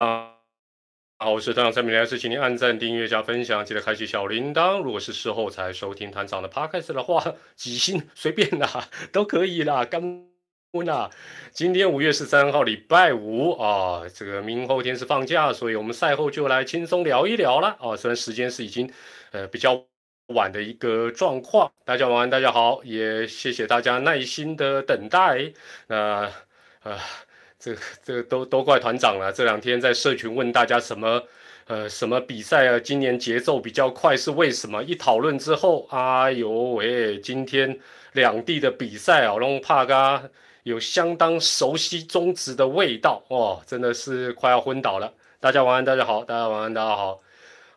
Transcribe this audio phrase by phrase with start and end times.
[0.00, 0.38] 好，
[1.32, 4.80] 我是团长蔡明来，是请您按赞、订阅加分享，记得开启小铃铛。
[4.80, 9.84] 如果是事后才收听团长的 podcast 的话，几星随便啦，都可以啦。
[9.84, 10.24] 干
[10.70, 11.10] 温啦，
[11.50, 17.96] 今天五月十三号，礼拜五啊，这个明后天是放假，所以我们赛后就来轻松聊一聊了啊。
[17.96, 18.88] 虽然时间是已经
[19.32, 19.84] 呃比较
[20.28, 25.52] 晚的一个状况，大家晚安，大家好，也谢谢大家耐心的等待。
[25.88, 26.30] 那
[26.84, 26.96] 呃。
[27.58, 29.32] 这这都都怪团长了。
[29.32, 31.22] 这两天在社群问大家什么，
[31.66, 32.78] 呃，什么比赛啊？
[32.78, 34.82] 今年节奏比较快是为什么？
[34.84, 37.78] 一讨论之后，哎呦喂，今天
[38.12, 40.22] 两地的比赛啊，让帕嘎
[40.62, 45.12] 有相当熟悉中职的味道哦，真的是快要昏倒了。
[45.40, 47.20] 大家晚安，大家好，大家晚安，大家好。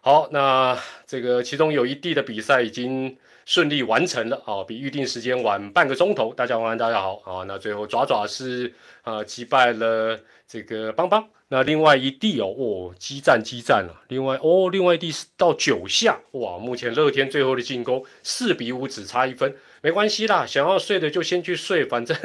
[0.01, 0.77] 好，那
[1.07, 3.17] 这个其中有一地的比赛已经。
[3.45, 6.33] 顺利完成了啊，比预定时间晚半个钟头。
[6.33, 7.43] 大家晚安，大家好啊。
[7.47, 11.27] 那最后爪爪是啊击败了这个邦邦。
[11.53, 14.03] 那另外一地哦，哦激战激战了。
[14.07, 16.57] 另外哦，另外一地是到九下哇。
[16.57, 20.45] 目前乐天最后的进攻四比五，只差一分，没关系啦。
[20.45, 22.17] 想要睡的就先去睡，反正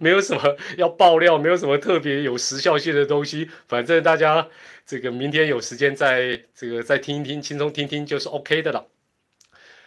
[0.00, 3.48] 没有什么要爆料，没有什么特别有时效性的东西。
[3.68, 4.46] 反正大家
[4.84, 8.84] 这个明天有时间再这个再听一听，轻松听听就是 OK 的了。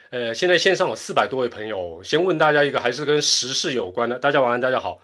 [0.10, 4.18] 呃，现在线上有四百多位朋友，先问大家一个还是跟时事有关的。
[4.18, 5.02] 大家晚安，大家好。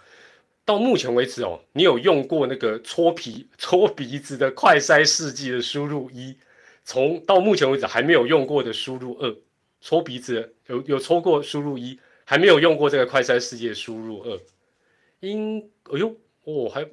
[0.63, 6.37] 到目前为止哦，你有用过那个搓皮搓鼻子的快筛试剂的输入一，
[6.85, 9.35] 从到目前为止还没有用过的输入二，
[9.81, 14.39] 搓鼻子有有搓过输入一，还没有用过这个快筛试剂输入二，
[15.19, 15.59] 应
[15.91, 16.15] 哎呦
[16.45, 16.87] 哦还，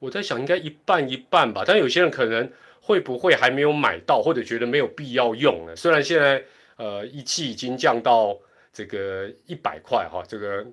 [0.00, 2.52] 我在想应该一半一半吧，但有些人可能
[2.82, 5.74] 会不会还没有买到，或者觉得没有必要用呢？
[5.74, 6.44] 虽然现在。
[6.78, 8.38] 呃，一期已经降到
[8.72, 10.64] 这个一百块哈，这个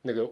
[0.00, 0.26] 那个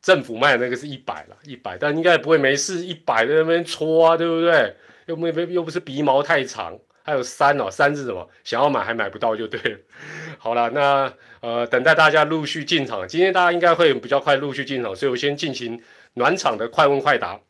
[0.00, 4.74] 政府卖的那个是一百了，一百，但应该不会没事一百在那边搓啊，对不对？
[5.06, 8.28] 又没没又不是鼻毛太长，还有三哦，三是什么？
[8.42, 9.78] 想要买还买不到就对了。
[10.36, 15.80] 好了，那呃，等待大家陆续进场，今天大家应该会比较快陆续进场，所以我先进行
[16.14, 17.40] 暖场的快问快答。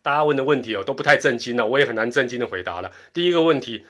[0.00, 2.92] 大家问的问题哦都不太震惊了，我也很难震惊的回答了。
[3.12, 3.84] 第一个问题。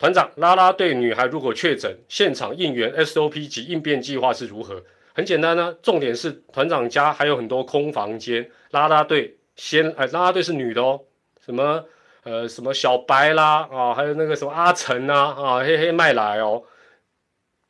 [0.00, 4.82] 团长，拉拉队女孩如果确诊，现场应援 SOP 及应变计划是如何？
[5.12, 10.98] 很简单呢，重点是团长家还有很多空房间，拉拉队先，哎，拉拉队是女的哦，
[11.44, 11.84] 什么，
[12.22, 16.62] 呃，什么小白啦，啊，还有那个什么阿成啊，啊，嘿嘿麦来哦，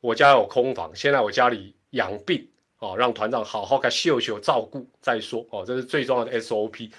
[0.00, 2.48] 我家有空房，现在我家里养病，
[2.78, 6.92] 哦，让团长好好给秀秀照顾再说，哦，这是最重要的 SOP。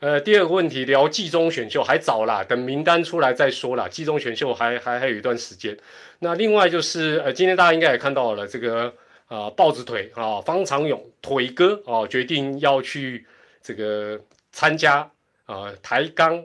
[0.00, 3.86] 呃，第二个问题聊季中选秀还早啦，等名单出来再说啦。
[3.86, 5.76] 季中选秀还还还有一段时间。
[6.20, 8.90] 那另外就是，呃，今天大家应该也看到了这个
[9.26, 13.26] 啊，豹子腿啊，方长勇腿哥啊，决定要去
[13.62, 14.18] 这个
[14.52, 15.06] 参加
[15.44, 16.42] 啊台钢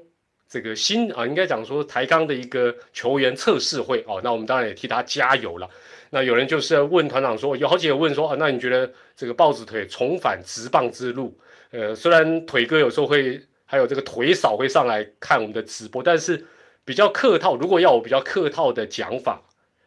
[0.49, 4.19] 这个新啊，应该讲说台钢的一个球员测试会哦。
[4.21, 5.69] 那我们当然也替他加油了。
[6.09, 11.33] 那有人就是问团长说，有好几个问说啊，那你觉得这个豹子腿重返直棒之路？
[11.75, 16.45] 呃，虽然腿哥有时候会，还有这个腿嫂会上来看我们的直播，但是
[16.85, 17.57] 比较客套。
[17.57, 19.41] 如果要我比较客套的讲法，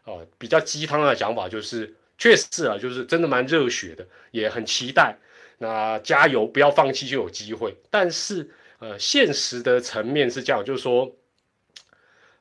[0.05, 5.17] 哦，比较鸡汤的讲法，就是确实啊，就是真的蛮热血的，也很期待。
[5.57, 7.75] 那加油，不要放弃就有机会。
[7.91, 8.51] 但是
[8.81, 11.17] 呃，现实的层面是这样，就是说，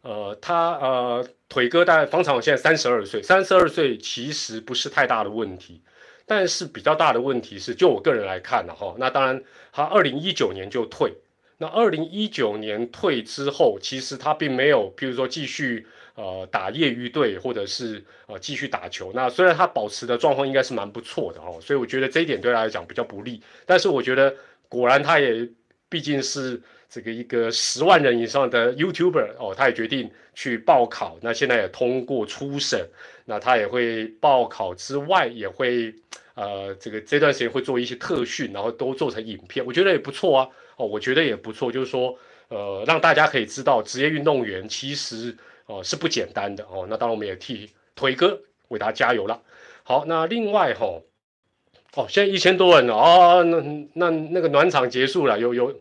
[0.01, 5.81] 呃，他呃，腿哥大概方长现在三十二岁，三十二岁其实不是太大的问题。
[6.27, 11.13] 但是比较大的问题是，就我个人来看呢，哈，那当然他二零一九年就退，
[11.57, 19.11] 那二零一九年退之后，其实他并没有，譬如说继续呃打业余队，或者是呃继续打球。
[19.15, 23.41] 那虽然他保持的状况应该是蛮不错的哦，所以我觉得这一点对他来讲比较不利。
[23.65, 24.35] 但是我觉得
[24.67, 25.47] 果然他也
[25.87, 32.87] 毕竟是这个一个十万人以上的 YouTuber 哦，他也决定去报考，那现在也通过初审。
[33.29, 35.93] 那他也会报考之外，也会，
[36.35, 40.47] 呃，这个这段时间会做一些特训，然后都做成影片，我觉得也不错啊。
[40.77, 45.35] 哦，我觉得也不错，就是说，呃，让大家可以知道职业运动员其实
[45.65, 46.87] 哦是不简单的哦。
[46.89, 48.39] 那当然我们也替腿哥
[48.69, 49.41] 为他加油了。
[49.83, 51.01] 好，那另外哈，
[51.95, 53.59] 哦，现在一千多人了啊，那
[53.93, 55.77] 那那个暖场结束了，有有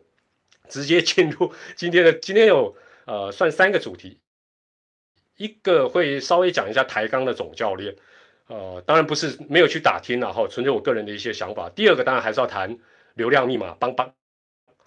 [0.71, 2.77] 直接进入今天的今天有
[3.07, 4.21] 呃算三个主题。
[5.37, 7.95] 一个会稍微讲一下台钢的总教练，
[8.47, 11.69] 呃，当然不是没有去打听了哈，纯粹我个人的一些想法。
[11.69, 12.79] 第二个当然还是要谈
[13.13, 14.15] 流量密码帮帮，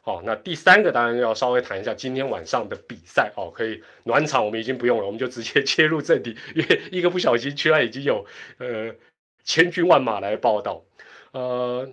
[0.01, 8.25] 好，那第三个当然要稍微谈一下今天晚上的比赛哦，可以暖场我们已经不用了，我们就直接 切入正题，因为一个不小心居然已经有
[8.57, 8.95] 呃
[9.43, 10.83] 千军万马来报道，
[11.31, 11.87] 呃，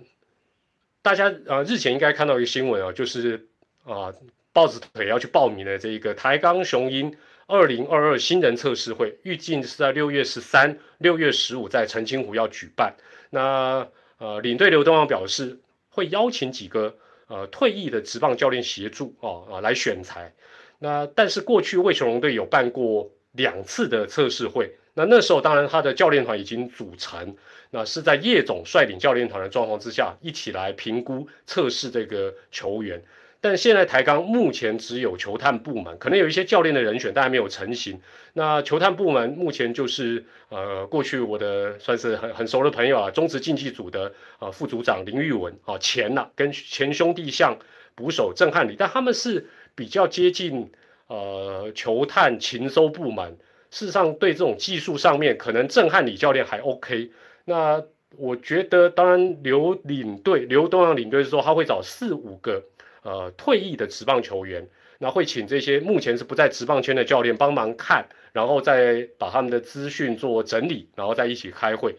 [1.03, 3.47] 大家呃日前应该看到一个新闻啊，就是
[3.87, 4.13] 啊。
[4.53, 12.95] 抱着腿要去报名的这一个台钢雄鹰二零二二新人测试会，预计是在六月十三、六月十五在澄清湖要举办。
[13.29, 13.87] 那
[14.17, 16.97] 呃，领队刘东阳表示会邀请几个
[17.27, 20.33] 呃退役的职棒教练协助啊啊来选材。
[20.79, 27.35] 那但是过去魏雄龙队有办过两次的测试会，那那时候当然他的教练团已经组成，
[27.69, 32.99] 那是在叶总率领教练团的状况之下，一起来评估测试这个球员。
[33.47, 37.97] 但现在台钢目前只有球探部门，可能有一些教练的人选，但还没有成型。
[38.33, 47.57] 那球探部门目前就是呃，过去我的算是很很熟的朋友啊，中职竞技组的呃副组长林玉文啊，前呐跟前兄弟像
[47.95, 50.69] 捕手郑汉礼，但他们是比较接近
[51.07, 53.37] 呃球探禽收部门。
[53.71, 57.11] 事实上，对这种技术上面，可能郑汉礼教练还 OK。
[57.45, 57.81] 那
[58.17, 62.61] 我觉得，当然刘领队刘东阳领队说他会找四五个。
[63.07, 64.67] 呃，退役的职棒球员，
[64.99, 71.95] 那会请这些目前是不在职棒圈的教练帮忙看，然后再把他们的资讯做整理，然后再一起开会。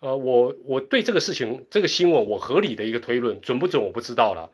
[0.00, 4.50] 呃，我我对这个事情这个新闻，我合理的一个推论，准不准我不知道了。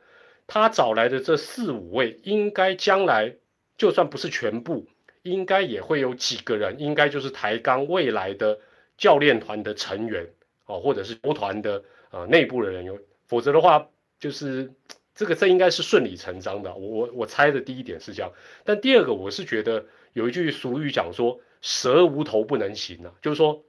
[0.48, 3.36] 他找来的这四五位，应该将来
[3.78, 4.84] 就算不是全部，
[5.22, 8.58] 应该也会有几个人，应该就是台钢未来的
[8.98, 10.26] 教练团的成员
[10.66, 13.86] 哦，或者是球团的呃内部的人员，否则的话
[14.18, 14.68] 就是。
[15.14, 18.32] 这个这应该是顺理成章的，我我我猜的第一点是这样，
[18.64, 23.62] 但第二个我是觉得有一句俗语讲说“蛇无头不能行”啊，就是说，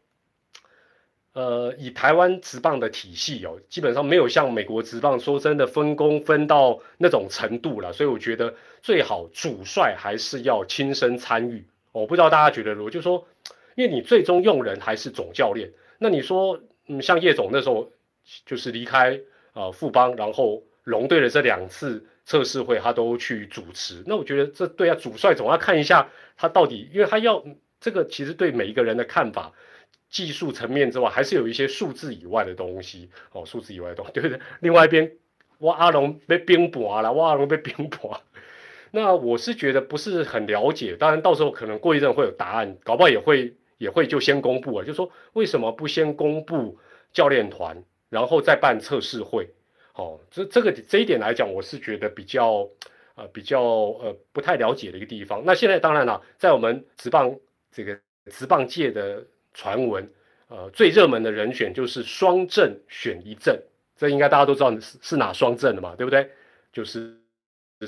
[1.33, 11.67] 呃，以台湾职棒的体系哦，基本上没有像美国职棒说真的分工分到那种程度了，所以我觉得最好主帅还是要亲身参与。
[11.91, 13.27] 我不知道大家觉得如何，就是说，
[13.75, 15.69] 因为你最终用人还是总教练，
[15.99, 16.57] 那你说，
[16.87, 17.91] 嗯，像叶总那时候
[18.45, 19.19] 就是离开
[19.51, 20.63] 呃富邦，然后。
[20.83, 24.03] 龙队的这两次测试会，他都去主持。
[24.05, 27.43] 那我觉得这对啊，主帅总要看一下他到底，因为他要
[27.79, 29.51] 这个其实对每一个人的看法，
[30.09, 34.39] 技术层面之外，还是有一些数字以外的东西哦，数字以外的东西，对 不对？
[34.59, 35.11] 另外一边，
[35.59, 38.21] 哇，阿龙被冰薄了，哇，阿龙被冰薄。
[38.91, 46.77] 那我是觉得不是很了解，当然到时候可能过一阵会有答案，搞不好也会也会就先公布了，就说为什么不先公布
[47.11, 49.49] 教练团，然后再办测试会？
[49.95, 52.67] 哦，这这个这一点来讲，我是觉得比较，
[53.13, 55.43] 呃，比较呃不太了解的一个地方。
[55.45, 57.35] 那现在当然了，在我们职棒
[57.71, 57.95] 这个
[58.31, 59.23] 职棒界的
[59.53, 60.11] 传闻，
[60.47, 63.55] 呃，最热门的人选就是双正选一正，
[63.95, 66.27] 这应该大家都知道是是哪双正的嘛，对不对？
[66.71, 67.15] 就是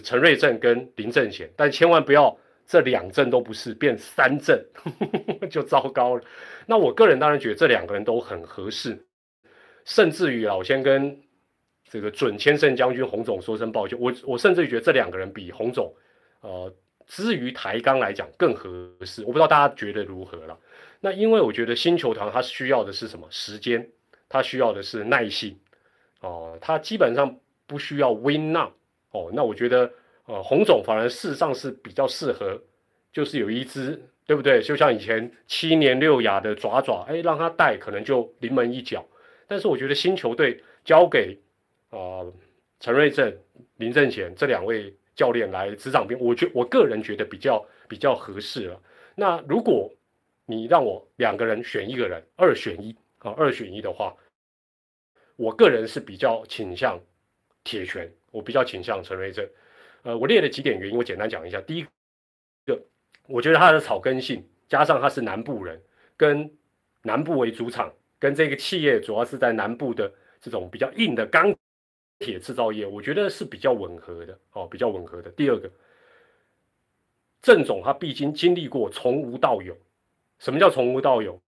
[0.04, 2.38] 陈瑞正跟林正贤，但千万不要
[2.68, 4.64] 这两正都不是，变三正
[5.50, 6.24] 就糟糕了。
[6.68, 9.04] 那我个人当然觉得这两个人都很合适，
[9.86, 11.20] 甚至于啊，我先跟。
[11.96, 15.96] 这个准千胜将军洪总说声抱歉，我我甚至觉得这两个人比洪总，
[16.42, 16.70] 呃，
[17.08, 19.22] 至于台钢来讲更合适。
[19.22, 20.60] 我不知道大家觉得如何了。
[21.00, 23.26] 那因为我觉得新球团它需要的是什么？
[23.32, 23.90] 时间，
[24.28, 25.58] 它需要的是耐心。
[26.20, 28.70] 哦，它基本上不需要 win now。
[29.12, 29.90] 哦，那我觉得，
[30.26, 32.62] 呃，洪总反而事实上是比较适合，
[33.14, 34.62] 就是有一支，对不对？
[34.62, 39.06] 就像以前七年六亚的爪爪，哎，让他带可能就临门一脚。
[39.48, 41.40] 但是我觉得新球队交给
[41.90, 42.26] 啊，
[42.80, 43.36] 陈瑞正、
[43.78, 48.82] 林正贤这两位教练来执掌兵，我觉我个人觉得比较比较合适了。
[49.16, 49.92] 那如果
[50.46, 54.16] 你让我两个人选一个人，二选一啊，二选一的话，
[55.38, 57.00] 我个人是比较倾向
[57.64, 59.48] 铁拳，我比较倾向陈瑞正。
[60.04, 61.60] 呃，我列了几点原因，我简单讲一下。
[61.62, 61.86] 第一
[62.66, 62.80] 个，
[63.28, 65.82] 我觉得他的草根性，加上他是南部人，
[66.16, 66.52] 跟
[67.02, 71.56] 南部为主场，跟这个企业主要是在南部的这种比较硬的钢。
[72.20, 75.30] 铁制造业，我觉得是比较吻合的哦，比较吻合的。
[75.32, 75.70] 第二个，
[77.42, 79.76] 郑总他毕竟经历过从无到有。
[80.40, 81.42] 什么叫从无到有？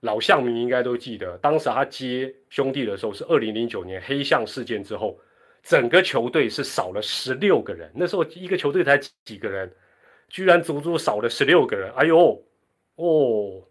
[0.00, 5.18] 老乡民应该都记得，当时他接兄弟的时候是二零零九年黑象事件之后，
[5.62, 7.90] 整个球队是少了十六个人。
[7.94, 9.70] 那时候一个球队才几个人，
[10.28, 11.92] 居然足足少了十六个人。
[11.92, 12.42] 哎呦，
[12.94, 13.62] 哦，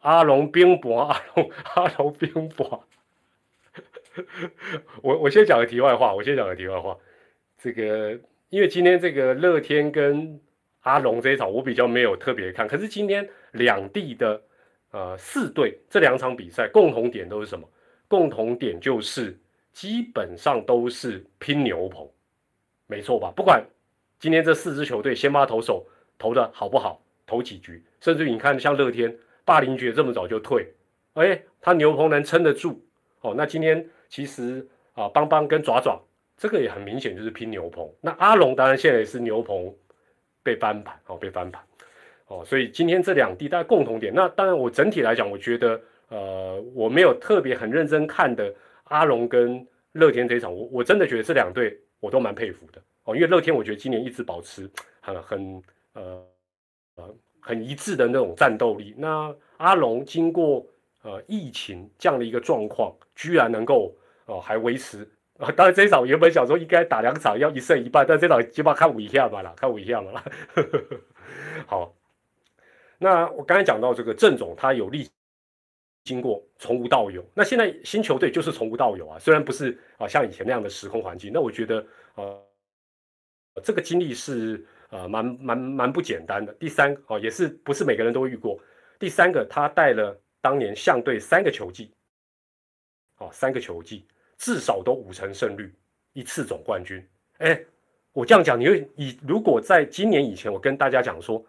[0.00, 2.82] 阿龙冰雹，阿龙阿龙冰雹。
[5.02, 6.96] 我我先讲个题外话，我先讲个题外话。
[7.56, 10.40] 这个因为今天这个乐天跟
[10.80, 12.66] 阿龙这一场，我比较没有特别看。
[12.66, 14.42] 可是今天两地的
[14.90, 17.68] 呃四队这两场比赛共同点都是什么？
[18.08, 19.38] 共同点就是
[19.72, 22.08] 基本上都是拼牛棚，
[22.86, 23.32] 没错吧？
[23.36, 23.64] 不管
[24.18, 25.86] 今天这四支球队先发投手
[26.18, 30.66] 投的好不好，投几局，甚至你看像乐天霸凌爵这么早就退，
[31.14, 32.84] 哎，他牛棚能撑得住
[33.20, 33.32] 哦。
[33.36, 33.88] 那今天。
[34.10, 35.98] 其实啊，邦邦跟爪爪
[36.36, 37.88] 这个也很明显就是拼牛棚。
[38.00, 39.72] 那阿龙当然现在也是牛棚
[40.42, 41.62] 被翻盘哦，被翻盘
[42.26, 44.12] 哦，所以今天这两地大家共同点。
[44.12, 48.52] 那当然我整体来讲，我觉得呃我没有特别很认真看的
[48.84, 54.68] 阿龙跟乐天这一场，我我真的觉得这两队我都蛮佩服的哦，因为乐天我觉得今年一直保持
[55.00, 55.62] 很很
[55.92, 56.26] 呃
[56.96, 58.94] 呃很一致的那种战斗力。
[58.96, 60.66] 那阿龙经过
[61.02, 63.94] 呃疫情这样的一个状况，居然能够
[64.30, 65.06] 哦还维持。
[65.38, 70.24] 啊，当然这场原本想说应该打两场要一胜一败，但这场起码看五一下吧啦，看五一下嘛啦。
[71.66, 71.96] 好，
[72.98, 75.08] 那我刚才讲到这个郑总，他有力
[76.04, 82.42] 经过从无到有，那现在新球队就是从无到有啊，虽然不是啊像以前那样的时空环境，那我觉得呃
[83.62, 86.52] 这个经历是呃蛮蛮蛮不简单的。
[86.54, 88.60] 第三哦也是不是每个人都遇过。
[88.98, 91.94] 第三个他带了当年相对三个球季，
[93.16, 94.06] 哦三个球季。
[94.40, 95.70] 至少都五成胜率，
[96.14, 97.06] 一次总冠军。
[97.40, 97.62] 哎，
[98.10, 101.44] 我这样讲，你会以如果在今年以前，我跟大家讲说，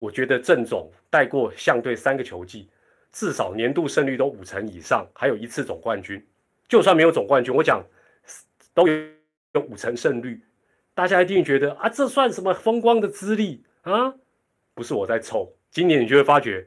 [0.00, 2.68] 我觉得郑总带过相对三个球季，
[3.12, 6.20] 至少年度胜率都五成以上，还有一次总冠军。
[6.66, 7.80] 就算没有总冠军，我讲
[8.74, 10.42] 都有五成胜率，
[10.94, 14.12] 大家一定觉得啊，这算什么风光的资历啊？
[14.74, 16.66] 不是我在凑，今年你就会发觉，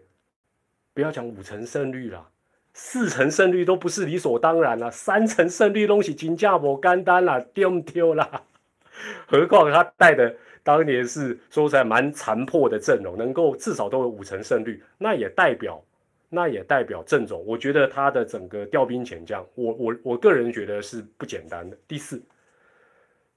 [0.93, 2.30] 不要讲五成胜率了。
[2.73, 8.43] 四成胜率都不是理所当然了，三成胜率东西金价不干单了，丢不丢啦？
[9.27, 15.83] 何况他带的当年是说起来蛮残破的阵容，能够至少都有五成胜率，那也代表
[16.29, 21.77] 那也代表郑总，我觉得他的整个调兵遣将，我我我个人觉得是不简单的。
[21.87, 22.21] 第四，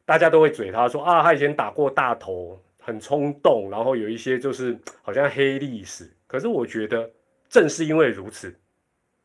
[0.04, 7.10] 大家都会嘴他说啊，他以前打过大头，很冲动，然后有一些就是好像黑历史，可是我觉得
[7.48, 8.54] 正是因为如此。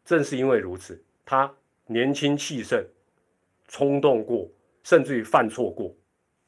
[0.10, 1.54] 正是因为如此，他
[1.86, 2.84] 年轻气盛，
[3.68, 4.50] 冲动过，
[4.84, 5.96] 甚至于犯错过。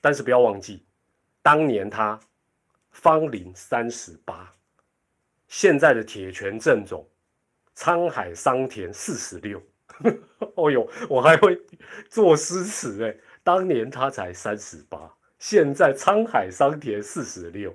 [0.01, 0.83] 但是不要忘记，
[1.43, 2.19] 当年他
[2.89, 4.51] 方龄三十八，
[5.47, 7.07] 现在的铁拳正总
[7.75, 9.61] 沧海桑田四十六。
[10.57, 11.55] 哦呦，我还会
[12.09, 13.15] 作诗词哎！
[13.43, 17.71] 当年他才三十八，现在沧海桑田四十六，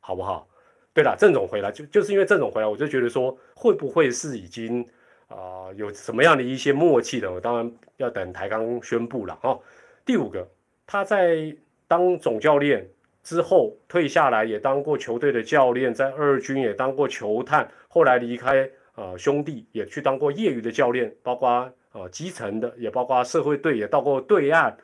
[0.00, 0.48] 好不好？
[0.92, 4.84] 对了，郑总回来就就是因为郑总回来，我就觉得说，会不会是已经。
[5.30, 7.32] 啊，有什么样的一些默契的？
[7.32, 9.60] 我当然要等台钢宣布了哦。
[10.04, 10.46] 第五个，
[10.86, 11.56] 他在
[11.86, 12.88] 当总教练
[13.22, 21.48] 之后退下来，也当过球队的教练，在二军也当过球探，后来离开啊兄弟，也去当过业余的教练，包括
[21.92, 24.76] 啊基层的，也包括社会队，也到过对岸，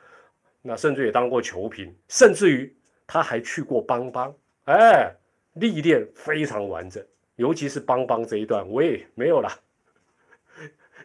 [0.61, 2.73] 那甚至也当过球评，甚至于
[3.05, 5.13] 他还去过邦邦，哎，
[5.55, 7.03] 历练非常完整，
[7.35, 9.49] 尤其是邦邦这一段，我也没有了。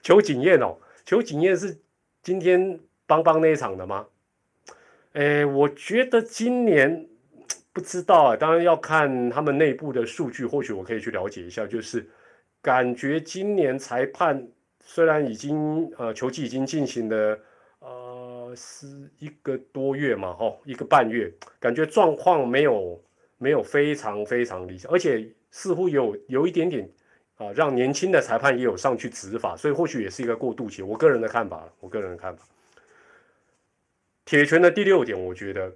[0.03, 1.79] 邱景燕哦，邱景燕是
[2.23, 4.07] 今天邦邦那一场的吗？
[5.13, 7.09] 哎，我觉得今年
[7.73, 11.67] 不知道啊，当然要看他们内部的数据，或许我可以去了解一下。
[11.67, 12.05] 就是
[12.61, 14.49] 感觉今年裁判
[14.81, 17.39] 虽然已经呃球季已经进行了
[17.79, 23.01] 呃是一个多月嘛，吼一个半月，感觉状况没有
[23.39, 26.91] 没有非常非常理想，而且似乎有有一点点。
[27.43, 30.83] 啊，让年轻的裁判也有上去执法，所以或许也是一个过渡期。
[30.83, 32.45] 我个人的看法，我个人的看法。
[34.25, 35.73] 铁拳的第六点，我觉得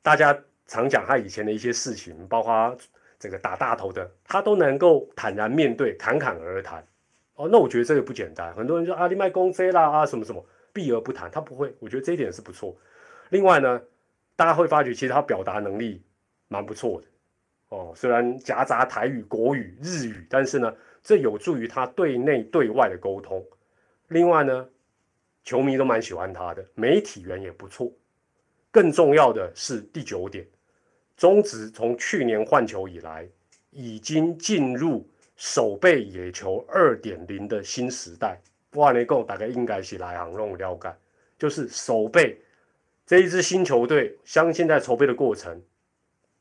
[0.00, 2.76] 大家常讲他以前的一些事情，包括
[3.18, 6.84] 这个打大头的，他都能够坦然面对，侃侃而谈。
[7.34, 8.54] 哦，那我觉得这个不简单。
[8.54, 11.74] 很多人说阿里麦公飞啦啊什么什么，避而不谈，他不会。
[11.80, 12.74] 我觉得这一点是不错。
[13.30, 13.80] 另外呢，
[14.36, 16.02] 大家会发觉其实他表达能力
[16.48, 17.06] 蛮不错的。
[17.74, 23.44] 哦，虽然夹杂台语、国语、日语，但是呢，这有助于他对内对外的沟通。
[24.08, 24.68] 另外呢，
[25.42, 27.90] 球迷都蛮喜欢他的，媒体缘也不错。
[28.70, 30.46] 更重要的是第九点，
[31.16, 33.28] 中职从去年换球以来，
[33.70, 35.04] 已经进入
[35.34, 38.40] 守备野球二点零的新时代。
[38.74, 40.94] 哇，你共大概应该是来行弄了解，
[41.38, 42.40] 就是守备
[43.04, 45.60] 这一支新球队，相信在筹备的过程。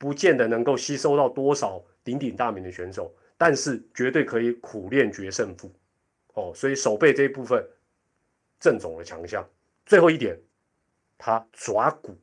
[0.03, 5.71] 不见得能够吸收到多少鼎鼎大名的选手，但是绝对可以苦练决胜负
[6.33, 6.51] 哦。
[6.53, 7.65] 所以手背这一部分，
[8.59, 9.47] 郑总的强项。
[9.85, 10.37] 最后一点，
[11.17, 12.17] 他抓骨，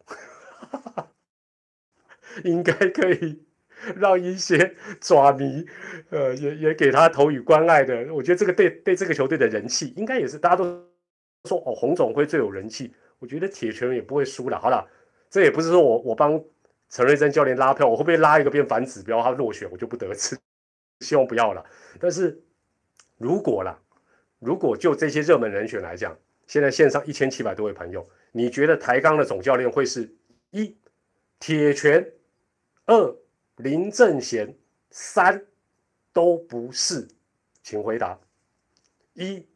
[2.45, 3.43] 应该可以
[3.97, 5.65] 让一些爪迷，
[6.11, 8.13] 呃，也也给他投以关爱的。
[8.13, 10.65] 我觉得这个对对这个球队的人气，应该也是大家都
[11.47, 12.93] 说哦，洪总会最有人气。
[13.19, 14.61] 我觉得铁拳也不会输了。
[14.61, 14.87] 好了，
[15.31, 16.39] 这也不是说我我帮。
[16.91, 19.23] 陈瑞珍教练拉票，我会不会拉一个变反指标？
[19.23, 20.37] 他落选，我就不得志。
[21.01, 21.65] 希望不要了。
[21.99, 22.43] 但是
[23.17, 23.81] 如果啦，
[24.41, 30.13] 如果就这些热门人选来讲，现在线上一千七百多位朋友，你觉得台钢的总教练会是
[30.51, 30.77] 一
[31.39, 32.13] 铁拳，
[32.87, 33.17] 二
[33.57, 34.53] 林正贤，
[34.91, 35.47] 三
[36.13, 37.07] 都不是？
[37.63, 38.19] 请回答。
[39.15, 39.47] 一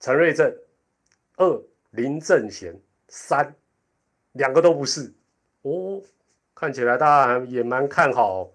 [0.00, 0.52] 陈瑞正，
[1.36, 1.62] 二
[1.92, 3.54] 林正贤，三
[4.32, 5.14] 两个都不是
[5.62, 6.02] 哦。
[6.54, 8.50] 看起来大家也蛮看好，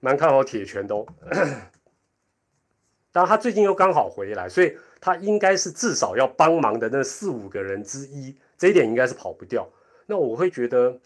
[0.00, 0.94] 蛮看好铁拳的。
[3.12, 9.68] 当然他最近又刚好回来，所以他应该是至少要帮忙的那四五个人之一，这一点应该是跑不掉。
[10.06, 10.98] 那我会觉得，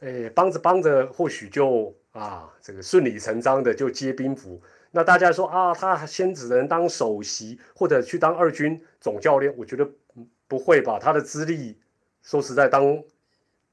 [0.00, 4.60] 哎，帮着帮着，或许就啊，这个顺理成章的就接兵符。
[4.90, 9.86] 那大家说啊，他先只能当首席或者去当二军总教练，我觉得
[10.48, 10.98] 不会吧？
[10.98, 11.78] 他的资历，
[12.22, 13.02] 说实在，当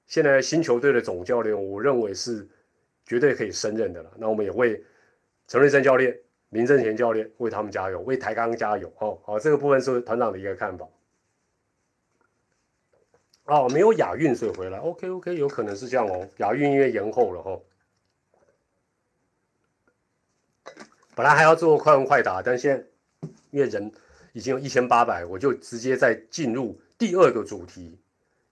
[0.09, 2.45] 现在新球队的总教练，我认为是
[3.05, 4.11] 绝对可以胜任的了。
[4.17, 4.83] 那我们也为
[5.47, 6.19] 陈瑞生教练。
[6.51, 9.19] 林正贤教练为他们加油，为台钢加油哦！
[9.23, 10.89] 好，这个部分是团长的一个看法。
[13.43, 16.27] 哦，没有亚运所以回来，OK OK，有可能是这样哦。
[16.37, 17.61] 亚运因为延后了哈，
[21.13, 23.91] 本来还要做快问快答，但现在因为人
[24.33, 27.95] 已经有一千八百，我就直接再进入第二个主题，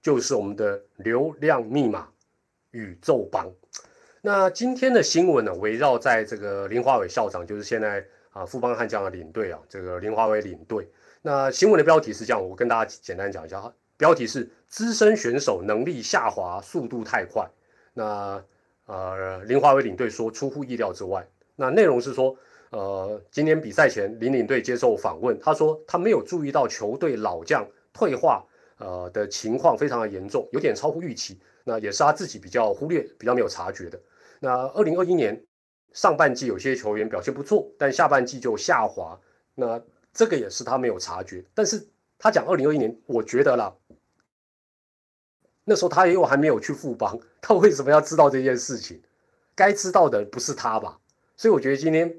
[0.07, 2.07] 就是我们的流量密码
[2.71, 3.51] 宇宙帮。
[4.21, 10.89] 那今天的新闻呢，围绕在这个林华伟校长，就是现在啊富邦悍将的领队啊，这个林华伟领队。
[11.21, 13.73] 那新闻的标题是这样，我跟大家简单讲一下哈。
[13.97, 17.45] 标题是资深选手能力下滑，速度太快。
[17.93, 18.41] 那
[18.85, 21.27] 呃林华伟领队说出乎意料之外。
[21.57, 22.33] 那内容是说，
[22.69, 28.45] 呃今天比赛前林领队接受访问，他说他没有注意到球队老将退化
[28.77, 31.39] 呃的情况非常的严重，有点超乎预期。
[31.63, 33.99] 那也是他自己比较忽略、比较没有察觉的。
[34.39, 35.45] 那二零二一年
[35.91, 39.19] 上半季有些球员表现不错，但下半季就下滑。
[39.53, 39.81] 那
[40.13, 41.43] 这个也是他没有察觉。
[41.53, 41.85] 但是
[42.17, 43.75] 他讲二零二一年，我觉得啦，
[45.65, 49.01] 那时候他也有还没有去富邦，他为什么要知道这件事情？
[49.53, 50.99] 该知道的不是他吧？
[51.35, 52.15] 所以我觉得今天，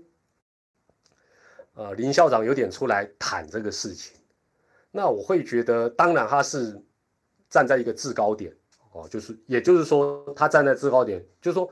[1.74, 4.17] 呃，林校长有点出来谈这个事情。
[4.90, 6.80] 那我会觉得，当然他是
[7.48, 8.52] 站在一个制高点。
[8.92, 11.70] 哦，就是，也就是说，他站在制高点，就是说，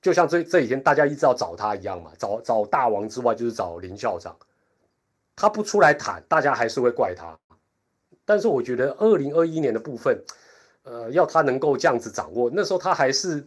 [0.00, 4.34] 就像这这几天大家一直要找他一样嘛，找找大王之外，就是找林校长，
[5.36, 7.38] 他不出来谈，大家还是会怪他。
[8.24, 10.18] 但是我觉得二零二一年的部分，
[10.82, 13.46] 呃，要他能够这样子掌握，那时候他还是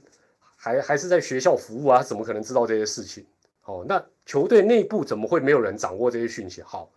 [0.55, 3.25] 还还是在学校服务啊，怎么可能知道这些事情？
[3.65, 6.61] 哦，那球队内部怎么会没有人掌握这些讯息？
[6.61, 6.91] 好，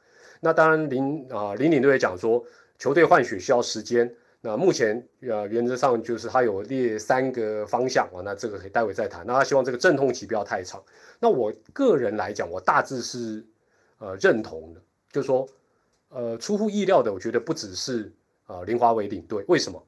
[0.44, 2.44] 那当然林啊林领队也讲说，
[2.76, 4.12] 球队换血需要时间。
[4.40, 9.24] 那目前呃原则上就是他有列三个方向啊，那这个可以待会再谈。
[9.24, 10.82] 那他希望这个阵痛期不要太长。
[11.20, 13.46] 那我个人来讲，我大致是
[13.98, 14.80] 呃认同的，
[15.12, 15.48] 就是说
[16.08, 18.12] 呃出乎意料的，我觉得不只是
[18.48, 19.80] 呃林华为领队，为什么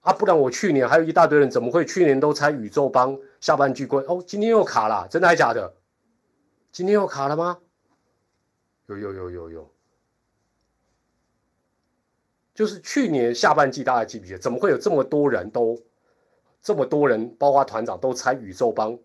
[0.00, 0.12] 啊？
[0.12, 5.72] 不然我去年还有一大堆人怎么会去年都猜宇宙帮下半季冠哦，今天又卡了，真的还假的？
[6.72, 7.58] 今天又卡了吗？
[8.86, 9.72] 有有有有有。
[12.54, 14.38] 就是去年下半季，大家记不记得？
[14.38, 15.80] 怎么会有这么多人都
[16.62, 18.98] 这么多人，包括团长都猜宇宙帮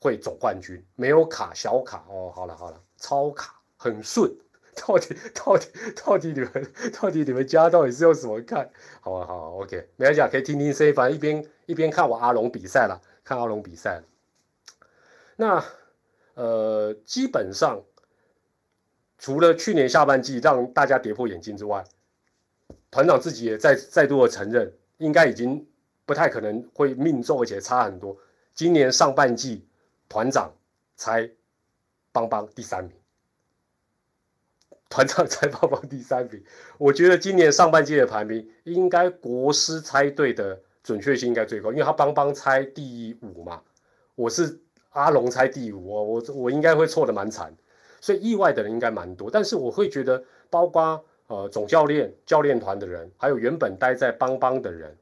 [0.00, 0.84] 会总冠军？
[0.94, 2.30] 没有卡，小卡哦。
[2.34, 4.30] 好了好了，超卡很顺。
[4.76, 5.66] 到底到底
[6.04, 8.70] 到底你们到底你们家到底是用什么看？
[9.00, 14.02] 好啊好啊，OK，没关系，可以听听 C，反正一边一边看我阿龙比赛了，看阿龙比赛。
[15.36, 15.64] 那
[16.34, 17.82] 呃，基本上
[19.16, 21.82] 除了去年下半季让大家跌破眼镜之外，
[22.96, 25.66] 团长自己也再再度的承认，应该已经
[26.06, 28.16] 不太可能会命中，而且差很多。
[28.54, 29.66] 今年上半季，
[30.08, 30.50] 团长
[30.96, 31.30] 猜
[32.10, 32.92] 邦邦第三名，
[34.88, 36.42] 团长猜邦邦第三名。
[36.78, 43.60] 我觉得今年上半季的排名，应该国师猜对的准确性应该最高，因为他邦邦猜第五嘛，
[44.14, 47.54] 我是阿龙猜第五，我我我应该会错的蛮惨，
[48.00, 49.30] 所以意外的人应该蛮多。
[49.30, 51.04] 但是我会觉得，包括。
[51.28, 54.96] 呃，总教练、教练团的人，还有原本待在邦邦的人，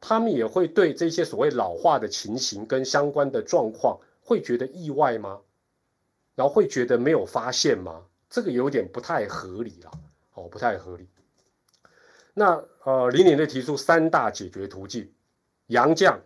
[0.00, 5.38] 他们也会对这些所谓老化的情形跟相关的状况，会觉得意外吗？
[6.34, 8.02] 然后会觉得没有发现吗？
[8.28, 9.90] 这个有点不太合理了，
[10.34, 11.08] 哦，不太合理。
[12.34, 15.10] 那呃，林领队提出三大解决途径：
[15.68, 16.20] 洋将，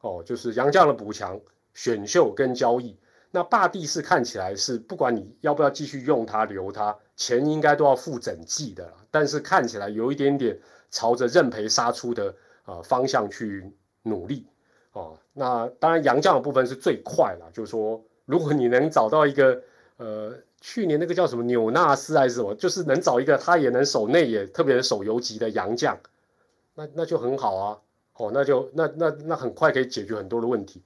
[0.00, 1.40] 哦，就是洋将的补强、
[1.74, 2.96] 选秀跟交易。
[3.30, 10.58] 那霸地是看起来是不管你要不要继续用它留它，钱应该都要付整季的，但是看起来有一点点
[10.90, 13.70] 朝着认赔杀出的呃方向去
[14.02, 14.46] 努力
[14.92, 15.18] 哦。
[15.34, 19.62] 那当然杨将的部分是最快了，就是说如果你能找到一个
[19.98, 25.98] 呃去年那个叫什么纽纳斯还是什么，就是能找一个他也能守内野，特别是守游击的洋将，
[26.74, 27.78] 那那就很好啊。
[28.14, 30.82] 哦，那就那那那很快可以解决很多的问题。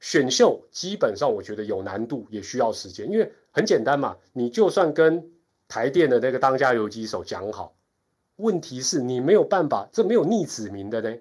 [0.00, 5.30] 选秀基本上我觉得有难度，也需要时间，因为很简单嘛，你就算跟
[5.68, 7.74] 台电的那个当家游击手讲好，
[8.36, 11.16] 问题是你没有办法，这没有逆子民的呢，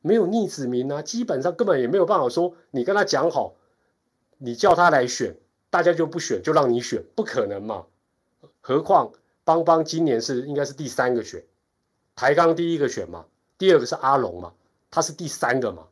[0.00, 3.54] 没有逆子民啊，基本上根本也没有办法说你跟他讲好，
[4.38, 5.36] 你叫他来选。
[5.68, 7.84] 大家就不选，就让你选，不可能嘛？
[8.62, 9.12] 何况
[9.44, 11.44] 邦邦今年是应该是第三个选，
[12.14, 13.26] 台钢第一个选嘛，
[13.58, 14.54] 第二个是阿龙嘛，
[14.90, 15.82] 他是第三个嘛？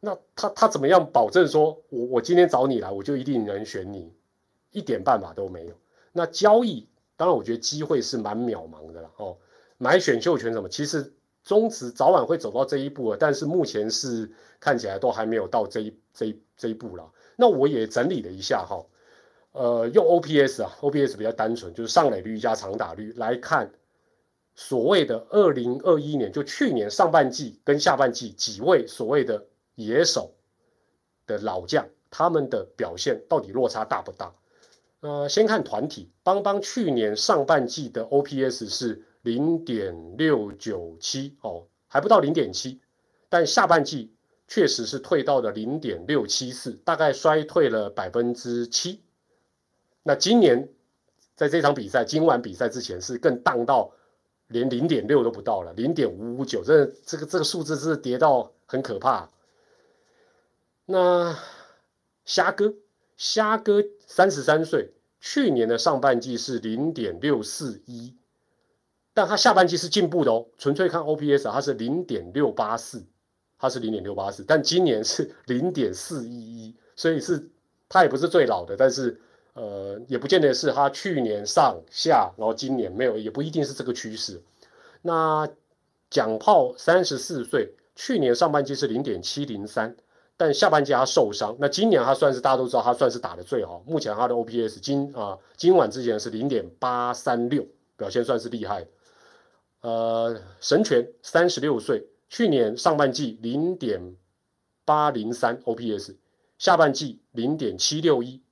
[0.00, 4.12] 那他他怎么样保证说我我今天找你来，我就一定能选你？
[4.70, 5.74] 一点办法都没有。
[6.12, 9.36] 那交易当然我觉得机会是蛮渺茫的了哦。
[9.76, 14.30] 买选秀权什么，其实中职早晚会走到这一步了，但是目前是
[14.60, 17.10] 看起来都还没有到这一这一这一步了。
[17.36, 18.84] 那我也整理了一下哈，
[19.52, 23.70] 呃，用 OPS 啊，OPS 比较单纯，就是上垒率加长打率来看，
[24.54, 29.46] 所谓的二零二一年就去年上半季跟下半季几位所谓的
[29.78, 30.34] 野手
[31.26, 34.34] 的老将，他们的表现到底落差大不大？
[35.00, 42.80] 呃，先看团体，邦邦去年上半季的 OPS 是零点六九七哦，还不到零点七，
[43.28, 44.12] 但下半季。
[44.50, 49.02] 确实是退到了零点六七四，大概衰退了百分之七。
[50.02, 50.66] 那今年
[51.36, 53.92] 在这场比赛，今晚比赛之前是更荡到
[54.46, 59.28] 连零点六都不到了，零点五五九，这这个这个数字是跌到很可怕。
[60.90, 61.38] 那
[62.24, 62.72] 虾哥，
[63.18, 68.16] 虾哥三十三岁，去年的上半季是零点六四一，
[69.12, 73.04] 但他下半季是进步的哦，纯粹看 OPS，它是零点六八四。
[73.60, 77.50] 它是零点六八四，但今年是零点四一一，所以是
[77.88, 79.20] 它也不是最老的，但是
[79.54, 84.40] 呃也不见得是它去年上下，然后今年没有，也不一定是这个趋势。
[85.02, 85.48] 那
[86.08, 89.96] 蒋炮三十四岁，去年上半季是零点七零三，
[90.38, 98.86] 但下半季他受伤，那今年他算是大家都知道他算是打的最好，目前他的 OPS 今啊今晚之前是零点八三六，表现算是厉害。
[99.80, 102.08] 呃，神拳三十六岁。
[102.30, 104.14] 去年上半季零点
[104.84, 106.14] 八零三 OPS，
[106.58, 108.42] 下半季零点七六一，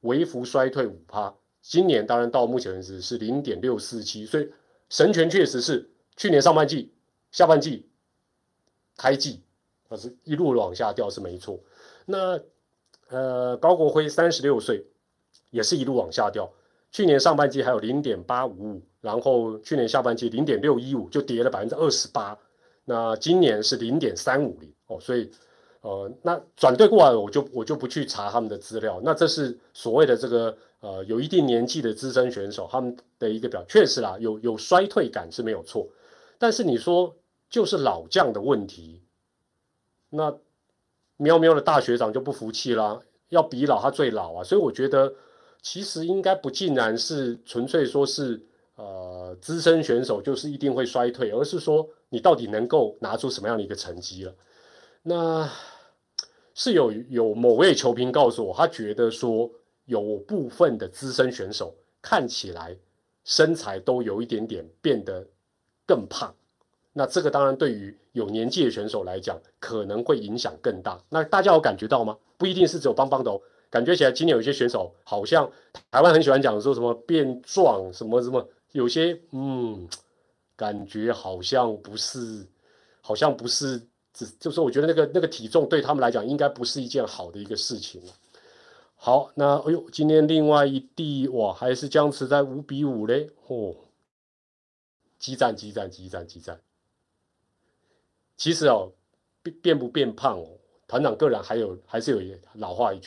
[0.00, 1.34] 微幅衰退五趴。
[1.60, 4.50] 今年当然到目前为止是零点六四七，所以
[4.88, 6.92] 神权确实是去年上半季、
[7.30, 7.86] 下半季
[8.96, 9.42] 开季，
[9.88, 11.58] 它是一路往下掉是没错。
[12.04, 12.40] 那
[13.08, 14.84] 呃高国辉三十六岁，
[15.50, 16.50] 也是一路往下掉。
[16.92, 22.38] 去年上半季还有零点八五五，然后去年下半季零点六一五就跌了百分之二十八。
[22.84, 25.30] 那今年是零点三五零哦，所以，
[25.80, 29.00] 呃，那转队过来我就我就不去查他们的资料。
[29.02, 35.86] 那这是所谓的这个呃有一定年纪的资深选手他们的一个表，确实啦，有有衰退感是没有错。
[36.38, 37.14] 但是你说
[37.50, 39.02] 就是老将的问题，
[40.16, 40.36] 那
[41.18, 44.42] 喵喵的大学长就不服气啦，要比老他最老啊。
[44.42, 45.14] 所以我觉得
[45.62, 48.42] 其实应该不尽然是纯粹说是
[48.74, 51.88] 呃资深选手就是一定会衰退，而是说。
[52.08, 54.32] 你到底能够拿出什么样的一个成绩了？
[55.02, 55.50] 那
[56.54, 59.50] 是有有某位球评告诉我，他觉得说
[59.86, 62.76] 有部分的资深选手看起来
[63.24, 65.26] 身材都有一点点变得
[65.84, 66.32] 更胖。
[66.96, 70.98] 那这个当然对于有年纪的选手来讲，可能会影响更大。
[71.10, 72.16] 那大家有感觉到吗？
[72.38, 75.50] 不一定是只有邦邦的哦，感觉起来今年有些选手好像
[75.90, 79.86] 台湾很喜欢讲说什么变壮什么什么，有些嗯。
[80.58, 82.46] 感觉好像不是，
[83.02, 83.78] 好像不是，
[84.14, 88.00] 只就是我觉得那个那个体重对他们来讲应该不是一件好的一个事情
[88.94, 93.76] 好，那哎呦，今天另外一地哇，还是僵持在五比五嘞，哦！
[95.18, 96.58] 激战激战激战激战。
[98.36, 98.92] 其实哦，
[99.42, 103.00] 变变不变胖哦，团长个人还有还是有老话一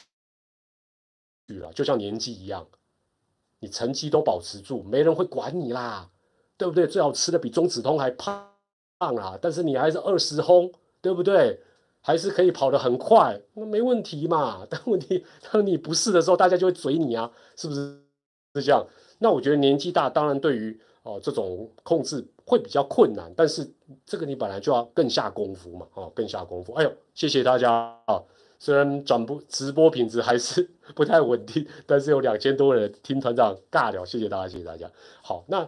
[1.47, 2.67] 句，了，就像年纪一样，
[3.59, 6.09] 你成绩都保持住，没人会管你啦。
[6.59, 6.85] 对不对？
[6.85, 8.51] 最好吃的比中子通还胖
[8.97, 9.39] 胖啦！
[9.41, 11.57] 但是你还是二十轰，对不对？
[12.01, 14.67] 还是可以跑得很快，那没问题嘛。
[14.69, 18.03] 但问题当你不是的时候，大家就会嘴你啊，是不是？
[18.55, 18.85] 是这样。
[19.19, 20.77] 那我觉得年纪大，当然对于
[21.09, 23.31] 哦这种控制会比较困难。
[23.35, 23.67] 但是
[24.05, 26.73] 这个你本来就要更下功夫嘛，哦，更下功夫。
[26.73, 27.71] 哎呦，谢谢大家
[28.05, 28.21] 啊！
[28.59, 34.89] 虽然转播直播品质还是 不太稳定，但是有两千多人听团长尬聊，谢谢大家，谢谢大家。
[35.21, 35.67] 好，那。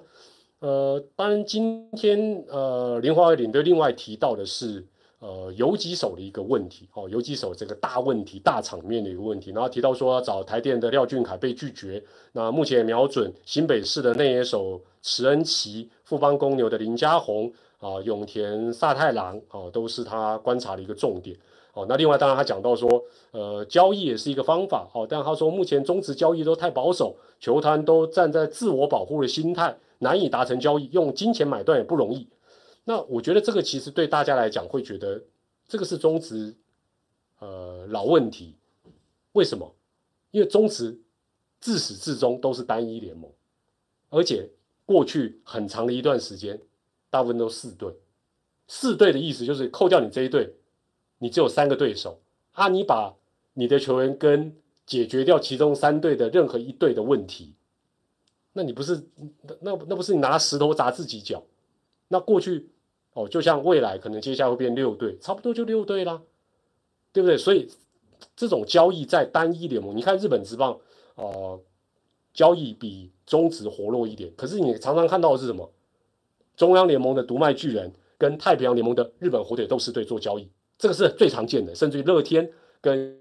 [0.62, 4.86] 呃，当然，今天呃，莲花领队另外提到的是，
[5.18, 9.50] 呃游击手的一个问题哦，游击手这个大问题、大场面的一个问题。
[9.50, 21.38] 然后提到说找台电的廖俊凯被拒绝，那目前瞄准新北市的内野手池恩琪、富邦公牛的林家宏啊、永田萨太郎啊，都是他观察的一个重点。
[21.74, 24.90] 哦，那另外当然他讲到说，呃，交易也是一个方法。
[24.94, 32.28] 哦，但他说目前中职交易都太保守，球团都站在自我保护的心态，难以达成交易，用金钱买断也不容易。
[32.84, 35.24] 那我觉得这个其实对大家来讲会觉得
[35.68, 36.54] 这个是中职，
[37.40, 38.56] 呃，老问题。
[39.32, 39.74] 为什么？
[40.32, 41.00] 因为中职
[41.62, 43.32] 自始至终都是单一联盟，
[44.10, 44.50] 而且
[44.86, 46.60] 过去很长的一段时间，
[47.10, 47.94] 大部分都四队。
[48.68, 50.56] 四队的意思就是扣掉你这一队。
[51.24, 52.20] 你只有三个对手
[52.54, 52.68] 啊！
[52.68, 53.14] 你把
[53.54, 54.56] 你的球员跟
[54.88, 57.54] 解决掉其中三队的任何一队的问题，
[58.54, 59.04] 那你不是
[59.60, 61.44] 那那不是你拿石头砸自己脚？
[62.08, 62.72] 那过去
[63.14, 66.24] 哦，就像未来可能接下来会变六队，差不多就六队啦，
[67.14, 67.38] 对不对？
[67.38, 67.70] 所以
[68.36, 70.80] 这种交易在单一联盟，你看日本职棒
[71.14, 71.62] 哦，
[72.34, 74.30] 交易比中职活络一点。
[74.36, 75.72] 可是你常常看到的是什么？
[76.58, 80.50] 中央联盟的独卖巨人跟太平洋联盟的日本火腿斗士队做交易。
[80.78, 83.18] 这个是最常见的，甚至于乐天跟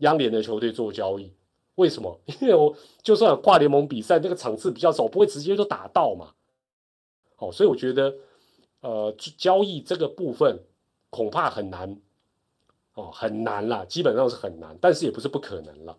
[0.00, 1.32] 央联的球队做交易，
[1.76, 2.20] 为什么？
[2.42, 6.34] 因为我就算跨联盟比赛，那个场次比较少，不会直接就打到嘛。
[7.38, 8.14] 哦，所以我觉得，
[8.82, 10.58] 呃，交易这个部分
[11.08, 11.98] 恐怕很难，
[12.92, 15.96] 哦，很难啦，基本上是很难，但是也不是不可能了。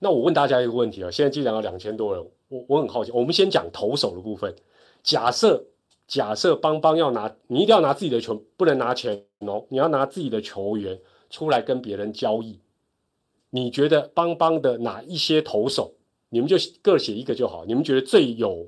[0.00, 4.52] 那我问大家一个问题啊，现在既然有两千多人，我我很好奇，我们先讲投手的部分，
[5.04, 5.64] 假设。
[6.10, 9.64] 假设邦邦要拿，你一定要拿自己的球，不能拿钱哦。
[9.68, 10.98] 你要拿自己的球员
[11.30, 12.58] 出来跟别人交易。
[13.50, 15.92] 你觉得邦邦的哪一些投手，
[16.30, 17.64] 你们就各写一个就好。
[17.64, 18.66] 你们觉得最有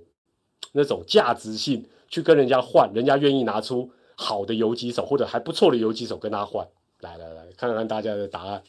[0.70, 6.64] 那种价值性，去跟人家换，人家愿意拿出好的游击手或者还不错的游击手跟他换。
[7.00, 8.62] 来来来，看看大家的答案。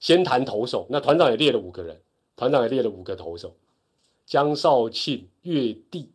[0.00, 1.98] 先谈投手，那团长也列了五个人，
[2.38, 3.56] 团长也列了五个投手：
[4.24, 6.12] 江少庆、岳帝、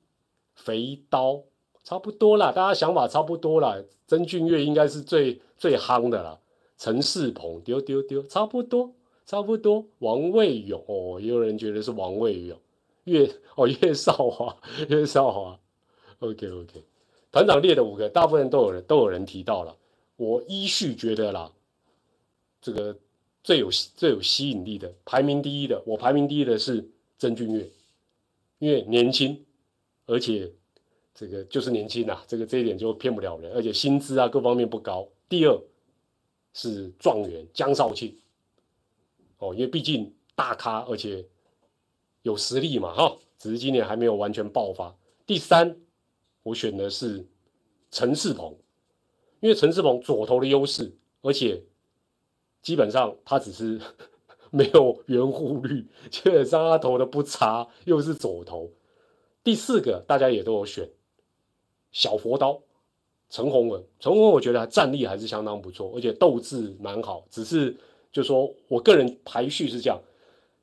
[0.55, 1.43] 肥刀。
[1.83, 3.75] 差不多啦，大家想法差不多啦。
[4.07, 6.39] 曾俊岳应该是最最夯的啦。
[6.77, 8.93] 陈世鹏丢丢丢，差不多
[9.25, 9.85] 差不多。
[9.99, 12.57] 王卫勇哦，也有人觉得是王卫勇。
[13.03, 14.55] 岳哦，岳少华，
[14.87, 15.59] 岳少华。
[16.19, 16.85] OK OK，
[17.33, 19.75] 团长列的五个，大部分都有人都有人提到了。
[20.15, 21.51] 我依序觉得啦，
[22.61, 22.95] 这个
[23.43, 27.69] 最有最有吸引力的，排名第一的，我排名第一的是曾俊岳，
[28.59, 29.45] 因为年轻，
[30.05, 30.51] 而且。
[31.15, 35.07] 这个就是年轻呐，这个这一点就骗不了人，而且薪资啊各方面不高。
[35.29, 35.61] 第二
[36.53, 38.17] 是状元江少庆，
[39.37, 41.23] 哦，因为毕竟大咖，而且
[42.23, 44.97] 有实力嘛，哈，只是今年还没有完全爆发。
[45.27, 45.77] 第三，
[46.41, 47.23] 我选的是
[47.91, 48.57] 陈世鹏，
[49.39, 51.61] 因为陈世鹏左投的优势，而且
[52.63, 53.79] 基本上他只是
[54.49, 58.71] 没有圆弧率，基本上他投的不差，又是左投。
[59.43, 60.89] 第四个大家也都有选。
[61.91, 62.59] 小佛刀，
[63.29, 67.27] 陈宏文，陈宏文我觉得战力还是相当不错，而且斗志蛮好。
[67.29, 67.77] 只是
[68.11, 70.01] 就说我个人排序是这样，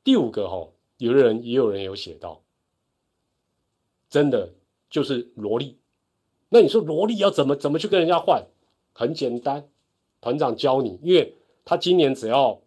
[0.02, 2.42] 第五个哈，有的人也有人有写到，
[4.08, 4.52] 真的
[4.88, 5.76] 就是萝莉。
[6.48, 8.44] 那你说萝莉要怎么怎么去跟人家换？
[8.92, 9.68] 很简单，
[10.20, 12.60] 团长教你，因为他今年只要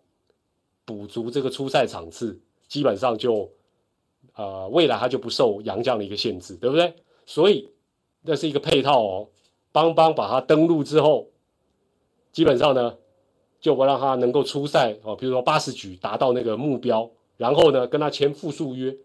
[0.85, 3.51] 补足这个初赛场次，基本上就
[4.35, 6.93] 呃未来他就不受杨将的一个限制，对不对？
[7.25, 7.69] 所以。
[8.25, 9.27] 那是一个配套哦，
[9.73, 11.27] 邦邦把它登录之后，
[12.31, 12.95] 基本上呢，
[13.59, 15.13] 就不让他能够出赛哦。
[15.13, 18.95] 比如说八十局达到那个目标，然后呢跟他签复数约，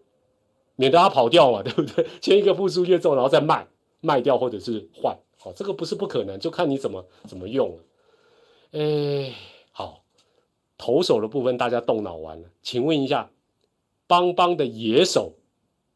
[0.76, 2.06] 免得他跑掉嘛，对不对？
[2.22, 3.66] 签一个复数约之后，然后再卖
[4.00, 7.82] 卖掉或者是换，好，这个不是不可能，就看你怎么怎么用了。
[8.70, 9.34] 哎，
[10.78, 13.30] 投手的部分大家动脑完了，请问一下，
[14.06, 15.34] 邦邦的野手，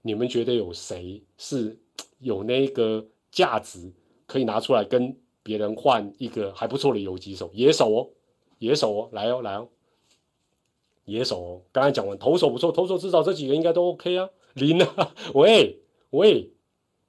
[0.02, 1.78] 你们觉得有谁是
[2.18, 3.06] 有那个？
[3.32, 3.90] 价值
[4.26, 8.10] 可以拿出来跟别人换一个还不错的游击手，野手哦，
[8.58, 9.68] 野手哦，来哦，来哦，
[11.06, 11.62] 野手哦。
[11.72, 14.28] 刚才讲完投手不错，投手至少这几个应该都 OK 啊。
[14.52, 15.78] 林啊， 喂
[16.10, 16.50] 喂，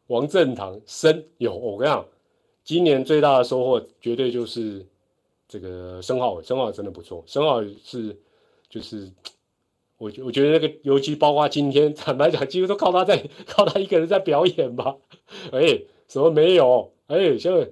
[0.08, 2.06] 王正堂申有，我跟你讲，
[2.64, 4.88] 今年最大的收获绝对就是
[5.54, 8.20] 这个申浩伟，申浩伟真的不错，申浩伟是
[8.68, 9.12] 就是
[10.00, 14.98] 我我觉得那个尤其，包括今天坦白讲，几乎都靠他在靠他一个人在表演吧，
[15.52, 15.84] 哎。
[16.10, 16.94] 什么没有？
[17.08, 17.72] 哎，现在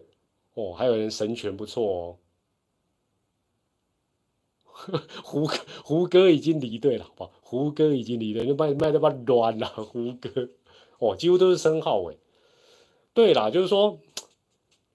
[0.55, 2.17] 哦，还有人神拳不错哦。
[5.21, 5.47] 胡
[5.83, 7.31] 胡歌已经离队了，好不好？
[7.41, 9.67] 胡歌已经离队，就卖卖的把乱了。
[9.67, 10.49] 胡歌
[10.97, 12.15] 哦，几乎都是申号哎。
[13.13, 13.99] 对啦，就是说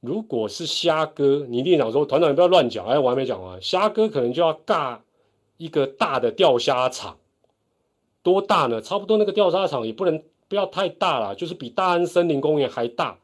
[0.06, 4.98] 如果是虾哥，你一定想说团长你不要乱讲，哎，我还没讲完，虾哥可能就要尬
[5.56, 7.18] 一个大的钓虾场，
[8.22, 8.80] 多大呢？
[8.80, 13.18] 差不多那个钓虾场也不能不要太大了，就是比大安森林公园还大，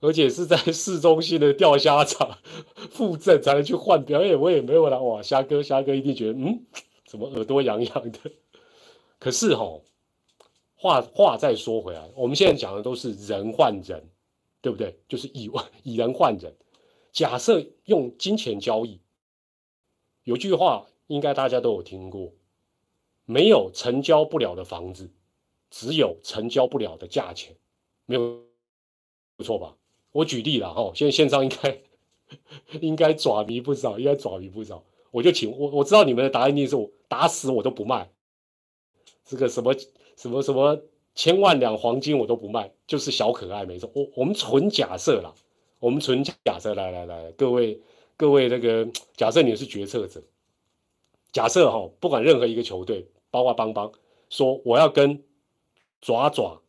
[0.00, 2.36] 而且是在市中心的钓虾场
[2.90, 5.00] 附赠才能去换表演，我也没有了。
[5.00, 6.60] 哇，虾哥虾哥一定觉得嗯，
[7.06, 8.18] 怎么耳朵痒痒的？
[9.18, 9.80] 可是哈，
[10.76, 14.02] 话话再说回来，我们现在讲的都是人换人。
[14.60, 14.98] 对不对？
[15.08, 15.50] 就是以
[15.82, 16.54] 以人换人。
[17.12, 19.00] 假设用金钱交易，
[20.24, 22.32] 有句话应该大家都有听过：
[23.24, 25.10] 没有成交不了的房子，
[25.70, 27.56] 只有成交不了的价钱。
[28.04, 28.44] 没有
[29.36, 29.76] 不错吧？
[30.12, 31.82] 我举例了哈，现在线上应该
[32.80, 34.84] 应该爪迷不少，应该爪迷不少。
[35.10, 38.10] 我就请我我知道你们的答案一定是我打死我都不卖
[39.24, 39.74] 这个什么
[40.16, 40.82] 什么什么。
[41.16, 43.90] 千万两黄金我都不卖，就是小可爱没错。
[43.94, 45.34] 我我们纯假设啦，
[45.80, 47.80] 我们纯假设，来来来，各位
[48.18, 50.22] 各位那个假设你是决策者，
[51.32, 53.90] 假设哈，不管任何一个球队，包括邦邦，
[54.28, 55.24] 说我要跟
[56.02, 56.60] 爪爪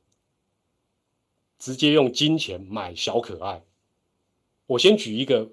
[1.59, 3.61] 直接用金钱买小可爱，
[4.65, 5.49] 我先举一个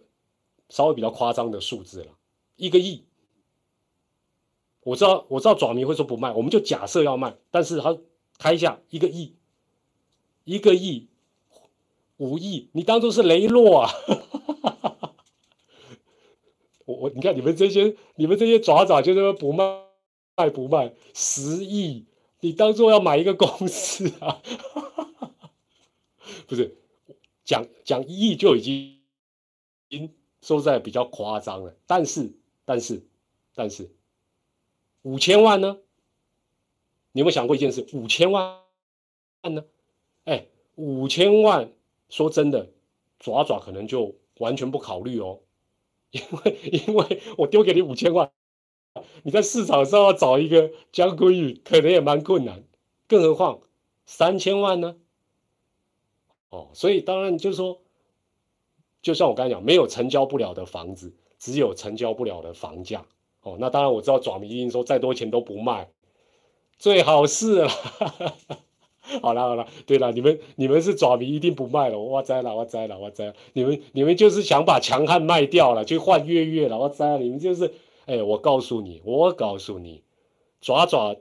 [0.68, 2.12] 稍微比较夸张的数字了，
[2.54, 3.04] 一个亿。
[4.84, 7.98] 我知道我知道爪迷会说不卖，我们就假设要卖，但是他。
[8.38, 9.34] 开价一个亿，
[10.44, 11.08] 一个亿，
[12.16, 13.90] 五亿，你当做是雷洛啊？
[16.86, 19.84] 我我你看你们这些你们这些爪爪就这么不卖
[20.36, 22.04] 卖不卖十亿，
[22.40, 24.42] 你当做要买一个公司啊？
[26.46, 26.76] 不是
[27.44, 29.00] 讲讲一亿就已经
[29.88, 32.34] 已经说在比较夸张了，但是
[32.66, 33.06] 但是
[33.54, 33.90] 但是
[35.02, 35.78] 五千万呢？
[37.14, 37.86] 你有没有想过一件事？
[37.92, 38.60] 五千万
[39.42, 39.64] 呢？
[40.24, 41.70] 哎，五千万，
[42.08, 42.68] 说真的，
[43.20, 45.38] 爪爪可能就完全不考虑哦，
[46.10, 48.32] 因为因为我丢给你五千万，
[49.22, 52.64] 你在市场上要找一个江归宇，可能也蛮困难，
[53.06, 53.60] 更何况
[54.06, 54.96] 三千万呢？
[56.48, 57.80] 哦，所以当然就是说，
[59.02, 63.06] 就像我刚才讲，没有成交不了的房子，只有成交不了的房价。
[63.42, 65.93] 哦，那当然我知道爪迷一定说再多钱都不卖。
[66.78, 67.68] 最好是 了，
[69.20, 77.72] 好了好了，对了，你们你们是爪迷，一定不卖了，我栽了我栽了我栽了，你们你们就是想把强悍卖掉了，去换月月了，我栽了，你们就是，
[78.06, 80.02] 哎，我告诉你，我告诉你，
[80.60, 81.16] 爪爪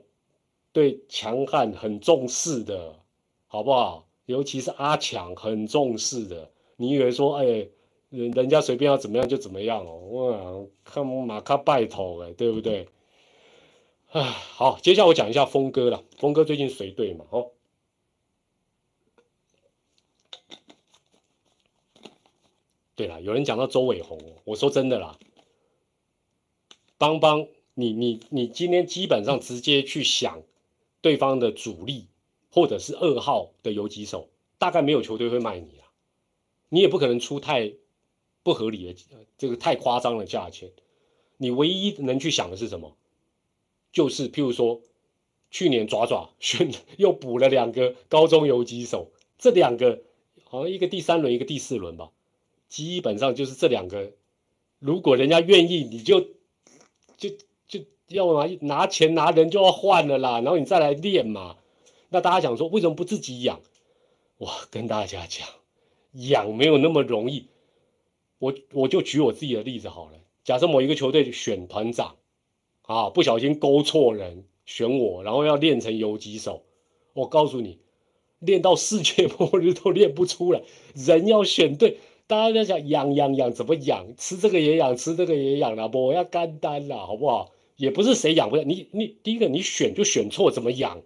[0.72, 2.96] 对强悍很重视的，
[3.46, 4.06] 好不好？
[4.26, 7.68] 尤其是阿强很重视的，你以为说，哎，
[8.08, 12.88] 人人家随便要怎么样就怎么样哦，哇，看马卡拜头哎，对不对？
[14.14, 16.04] 啊，好，接下来我讲一下峰哥了。
[16.18, 17.24] 峰哥最近随队嘛？
[17.30, 17.50] 哦，
[22.94, 25.18] 对了，有人讲到周伟宏，我说真的啦，
[26.96, 30.44] 邦邦，你你你今天基本上直接去想
[31.00, 32.06] 对方的主力
[32.52, 35.90] 或者是二号的游击手，大概没有球队会卖你啊，
[36.68, 37.72] 你也不可能出太
[38.44, 38.94] 不合理的
[39.36, 40.70] 这个太夸张的价钱，
[41.36, 42.96] 你唯一能去想的是什么？
[43.94, 44.80] 就是譬如说，
[45.52, 50.02] 去年爪爪选又补了两个高中游击手，这两个
[50.42, 52.10] 好像一个第三轮，一个第四轮吧，
[52.68, 54.10] 基本上就是这两个，
[54.80, 56.20] 如果人家愿意，你就
[57.16, 57.30] 就
[57.68, 61.56] 就要拿拿钱拿人就要换了啦，然后你再来练嘛。
[62.08, 63.60] 那大家想说为什么不自己养？
[64.38, 65.46] 我跟大家讲，
[66.14, 67.46] 养没有那么容易。
[68.38, 72.16] 我我就举我自己的例子好了，假设某一个球队选团长。
[72.86, 73.08] 啊！
[73.10, 76.62] 不小心勾错人，选我，然后要练成游击手。
[77.14, 77.78] 我告诉你，
[78.40, 80.62] 练到世界 末日都练不出来。
[80.94, 84.14] 人要选对，大家在想养养养怎么养？
[84.18, 87.52] 吃这个也养，吃这个也养了，不要干单了，好不好？
[87.76, 88.88] 也不是谁养不了你。
[88.92, 91.02] 你第一个，你选就选错，怎么养？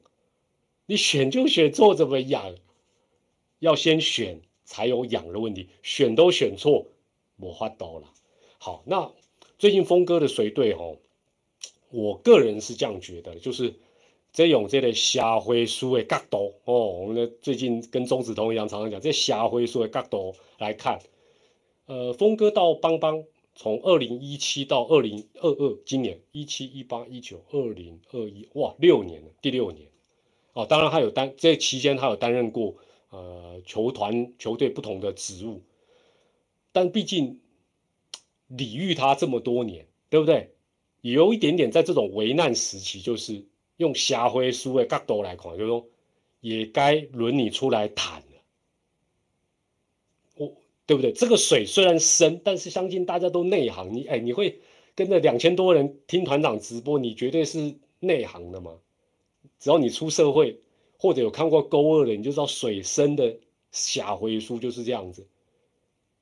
[0.86, 2.54] 你选就选错，怎么养？
[3.60, 6.86] 要先选才有养的问题，选都选错，
[7.38, 8.08] 我发抖了。
[8.58, 9.12] 好，那
[9.58, 10.96] 最近峰哥的随队哦。
[11.90, 13.74] 我个人是这样觉得，就是
[14.32, 21.00] 这用这类瞎灰书的角度哦，我们的最近跟钟子通一样，常常讲这瞎灰书的角度来看，
[21.86, 29.88] 呃，峰哥到邦邦，从二零一七到二零二二，今年一七一八一九二零二一，哇，六年了，第六年，
[30.52, 32.74] 哦，当然他有担这期间他有担任过
[33.08, 35.62] 呃球团球队不同的职务，
[36.70, 37.40] 但毕竟
[38.46, 40.52] 礼遇他这么多年，对不对？
[41.00, 43.44] 也有一点点在这种危难时期，就是
[43.76, 45.86] 用瞎灰书的角度来看，就是说
[46.40, 48.26] 也该轮你出来谈了。
[50.36, 51.12] 我对不对？
[51.12, 53.92] 这个水虽然深，但是相信大家都内行。
[53.92, 54.60] 你哎，你会
[54.94, 58.78] 跟着两千多人听团长直播，你绝对是内行的嘛。
[59.58, 60.60] 只要你出社会
[60.98, 63.38] 或者有看过勾二的，你就知道水深的
[63.70, 65.26] 下回书就是这样子。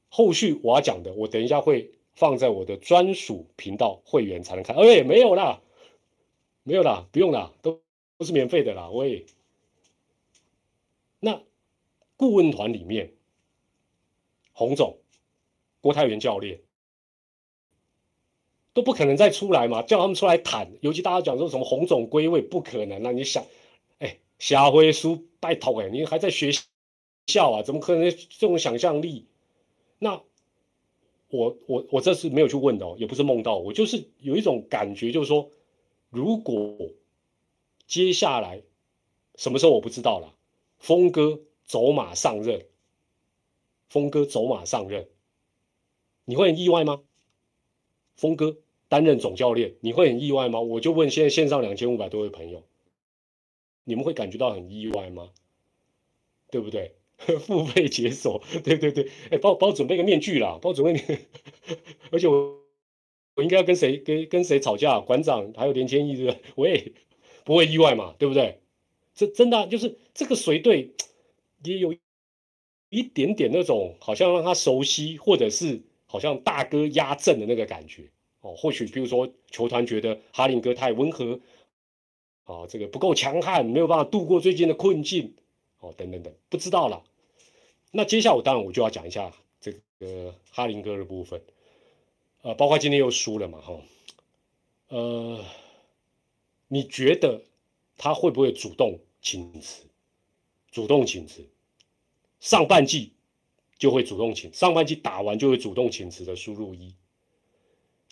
[0.08, 4.74] 后续我要讲的，我等一下会放在我的专属频道会员才能看。
[4.74, 5.60] 哎，没有啦，
[6.64, 7.80] 没有啦，不用啦，都
[8.18, 8.88] 都是免费的啦。
[8.90, 9.26] 喂，
[11.20, 11.40] 那
[12.16, 13.12] 顾问团里面，
[14.52, 14.98] 洪总、
[15.80, 16.60] 郭泰元教练
[18.72, 20.72] 都不可能再出来嘛，叫他们出来谈。
[20.80, 23.12] 尤其大家讲说什么洪总归位，不可能啊！
[23.12, 23.44] 你想，
[23.98, 26.50] 哎，下回书拜托哎，你还在学
[27.26, 27.62] 校啊？
[27.62, 29.26] 怎么可能这种想象力？
[29.98, 30.22] 那
[31.36, 35.50] 我我我这次没有去问的哦，也不是梦到，我就是有一种感觉，就是说，
[36.10, 36.90] 如果
[37.86, 38.62] 接下来
[39.36, 40.34] 什么时候我不知道了，
[40.78, 42.66] 峰哥走马上任，
[43.88, 45.08] 峰哥走马上任，
[46.24, 47.02] 你会很意外吗？
[48.16, 48.56] 峰哥
[48.88, 50.60] 担任总教练，你会很意外吗？
[50.60, 52.64] 我就问现在线上两千五百多位朋友，
[53.84, 55.30] 你们会感觉到很意外吗？
[56.50, 56.95] 对不对？
[57.40, 61.20] 付费解锁，对对对，哎，帮我帮我准备个面具啦，帮我准备面，
[62.12, 62.60] 而且我
[63.34, 65.00] 我应该要跟谁跟跟谁吵架？
[65.00, 66.40] 馆长还有连千亿，对不对？
[66.56, 66.92] 喂，
[67.44, 68.60] 不会意外嘛，对不对？
[69.14, 70.92] 这真的就是这个随队
[71.64, 71.94] 也有
[72.90, 78.10] 一点点那种好像让他熟悉，或者是好像大哥压阵的那个感觉
[78.42, 78.54] 哦。
[78.54, 81.40] 或许比如说球团觉得哈林哥太温和，
[82.44, 85.34] 啊，这个不够强悍，没有办法度过最近的困境。
[85.80, 87.04] 哦，等等等，不知道了。
[87.90, 91.40] 那接下来我当然我就要讲一下这个哈林哥的部分，
[92.42, 93.80] 呃，包括今天又输了嘛，哈，
[94.88, 95.44] 呃，
[96.68, 97.42] 你觉得
[97.96, 99.84] 他会不会主动请辞？
[100.70, 101.48] 主动请辞，
[102.40, 103.12] 上半季
[103.78, 106.94] 就会主动请，上半季打完就会主动请辞的输入一，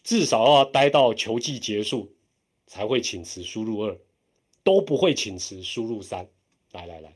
[0.03, 2.11] 至少要待到球季结束
[2.67, 3.99] 才会请辞输入二，
[4.63, 6.27] 都不会请辞输入三。
[6.73, 7.15] 来来来。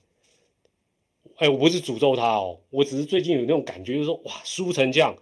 [1.39, 5.17] 哎，我不是诅咒他哦，我只是最近有那种感觉，就是说，哇，输成这样，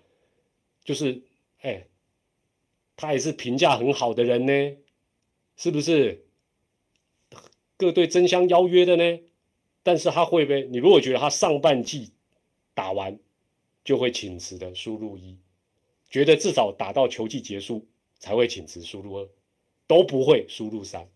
[0.83, 1.23] 就是，
[1.61, 1.87] 哎，
[2.97, 4.77] 他也是评价很好的人呢，
[5.57, 6.25] 是不是？
[7.77, 9.21] 各队争相邀约的呢，
[9.83, 10.67] 但是他会不会？
[10.69, 12.13] 你如果觉得他上半季
[12.73, 13.19] 打完
[13.85, 15.37] 就会请辞的，输入一，
[16.09, 17.87] 觉得至少打到球季结束
[18.19, 19.29] 才会请辞，输入二，
[19.87, 21.07] 都不会输入三。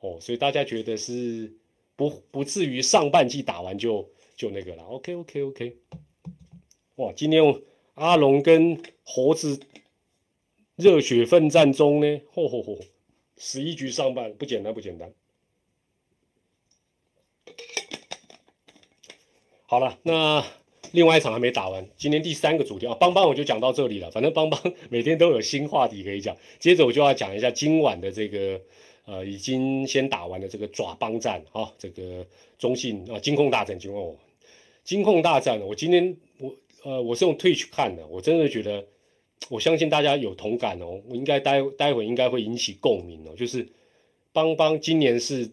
[0.00, 1.54] 哦，所以大家觉得是？
[1.96, 5.76] 不不至于上半季打完就就那个了，OK OK OK，
[6.96, 7.42] 哇，今天
[7.94, 9.58] 阿龙跟猴子
[10.76, 12.84] 热血奋战中呢，嚯嚯嚯，
[13.38, 15.10] 十一局上半不简单不简单。
[19.64, 20.44] 好了，那
[20.92, 28.60] 另外一场还没打完，今天第三个主题啊，邦邦我就讲到这里了，反正邦邦 每天都有新话题可以讲，接着我就要讲一下今晚的这个。
[29.06, 32.26] 呃，已经先打完了这个爪帮战啊，这个
[32.58, 34.16] 中信啊，金控大战，金控，
[34.82, 35.60] 金控大战。
[35.60, 36.52] 我今天我
[36.82, 38.84] 呃，我是用 Twitch 看的，我真的觉得，
[39.48, 41.00] 我相信大家有同感哦。
[41.08, 43.36] 我应该待待会应该会引起共鸣哦。
[43.36, 43.68] 就是
[44.32, 45.48] 邦邦今年是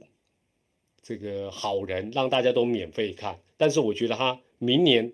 [1.04, 5.14] 这个好人，让大家都免费看，但是我觉得他明年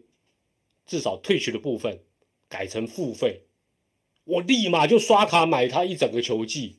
[0.85, 1.99] 至少 Twitch 的部分
[2.47, 3.41] 改成付费，
[4.23, 6.77] 我立马就刷卡买他一整个球季。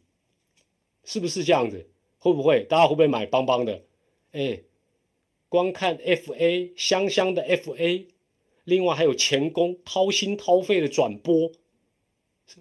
[1.04, 1.86] 是不是这样子？
[2.18, 3.82] 会不会大家会不会买邦邦的？
[4.32, 4.60] 哎，
[5.48, 8.04] 光看 FA 香香的 FA，
[8.64, 11.50] 另外还有前工掏心掏肺的转播，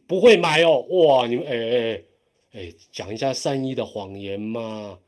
[0.08, 0.80] 不会买哦。
[0.90, 2.04] 哇，你们哎哎
[2.54, 5.00] 哎，讲一下善意的谎言嘛，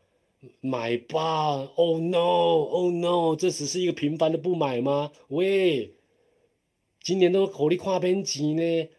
[0.60, 1.72] 买吧。
[1.76, 5.12] Oh no，Oh no，这只是一个平凡的不买吗？
[5.30, 5.94] 喂，
[7.02, 8.90] 今年都火力跨边级呢。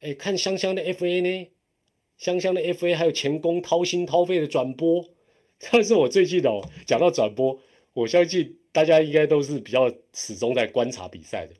[0.00, 1.50] 哎，看香香的 FA 呢？
[2.20, 5.08] 香香的 FA 还有前功掏心掏肺的转播，
[5.72, 7.58] 但是我最近哦讲到转播，
[7.94, 11.54] 我相信大家应该都是比较始终在观察比赛的。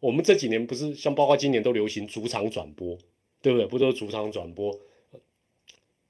[0.00, 2.96] 我们这几年不是像包括今年都流行主场转播，
[3.42, 3.66] 对不对？
[3.66, 4.74] 不都是主场转播？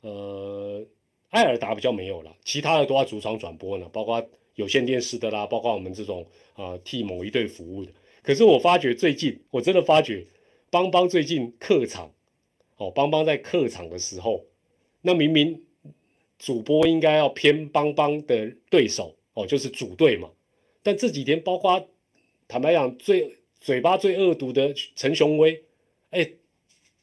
[0.03, 0.87] 呃，
[1.31, 7.91] 艾尔达比较没有了，其他的都要主场转播呢，包括有线电视的啦，包括我们这种啊替某一队服务的。
[8.23, 10.25] 可是我发觉最近，我真的发觉
[10.71, 12.13] 邦邦最近客场。
[12.77, 14.45] 哦，邦邦在客场的时候，
[15.03, 15.63] 那明明
[16.39, 20.31] 主播应该要偏邦邦的对手哦，就是主队嘛。
[20.83, 21.89] 但这几天，包括
[22.47, 25.65] 坦白讲，最嘴巴最恶毒的陈雄威，
[26.11, 26.31] 哎，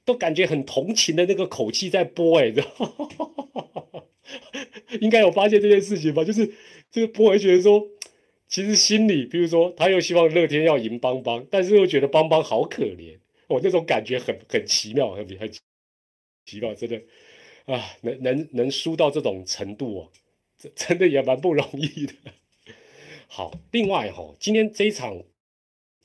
[0.06, 2.54] 都感觉很同情的那个口气在播，哎，
[5.02, 6.24] 应该有发现这件事情吧？
[6.24, 6.50] 就是
[6.92, 7.88] 这个播会觉得说，
[8.48, 13.18] 其实心里，比如说他又希望乐天要赢邦邦，但是又觉得邦邦好可怜，
[13.48, 15.52] 我那种感觉很很奇妙，很很
[16.46, 17.02] 奇妙，真的
[17.66, 20.12] 啊，能能能输到这种程度哦，
[20.58, 22.14] 这 真的也蛮不容易的。
[23.28, 25.24] 好，另外哈，今天这一场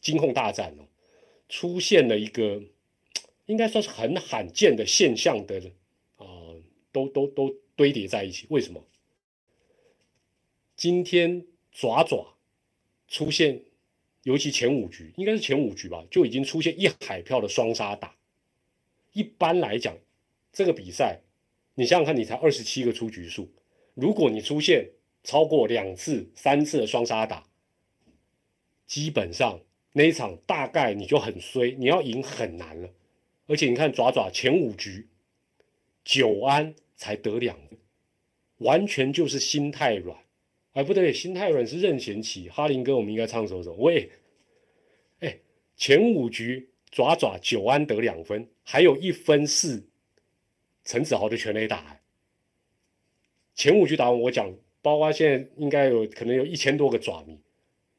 [0.00, 0.88] 金控大战哦，
[1.48, 2.62] 出现了一个
[3.46, 5.60] 应该算是很罕见的现象的
[6.16, 6.26] 啊，
[6.92, 8.46] 都都都堆叠在一起。
[8.50, 8.84] 为什么？
[10.76, 12.36] 今天爪爪
[13.08, 13.62] 出现，
[14.28, 18.14] 尤其前五局，应该是前五局吧，就已经出现一海票的双杀打。
[19.12, 19.96] 一般来讲，
[20.52, 21.20] 这个比赛，
[21.74, 23.48] 你想想看，你才二十七个出局数，
[23.94, 24.90] 如果你出现。
[25.24, 27.44] 超过两次、三次的双杀打，
[28.86, 29.60] 基本上
[29.92, 32.88] 那一场大概你就很衰，你要赢很难了。
[33.46, 35.08] 而且你看爪爪前五局，
[36.04, 37.78] 九安才得两分，
[38.58, 40.16] 完全就是心太软。
[40.72, 43.74] 哎，不对，心太软是任贤齐、哈林哥，我们应该唱首首。
[43.74, 44.08] 喂，
[45.78, 49.84] 前五局爪爪九安得两分，还有一分是
[50.84, 52.00] 陈子豪的全垒打。
[53.54, 54.54] 前五局打完，我讲。
[54.80, 57.36] 包括现在应该有可能有一千多个爪迷，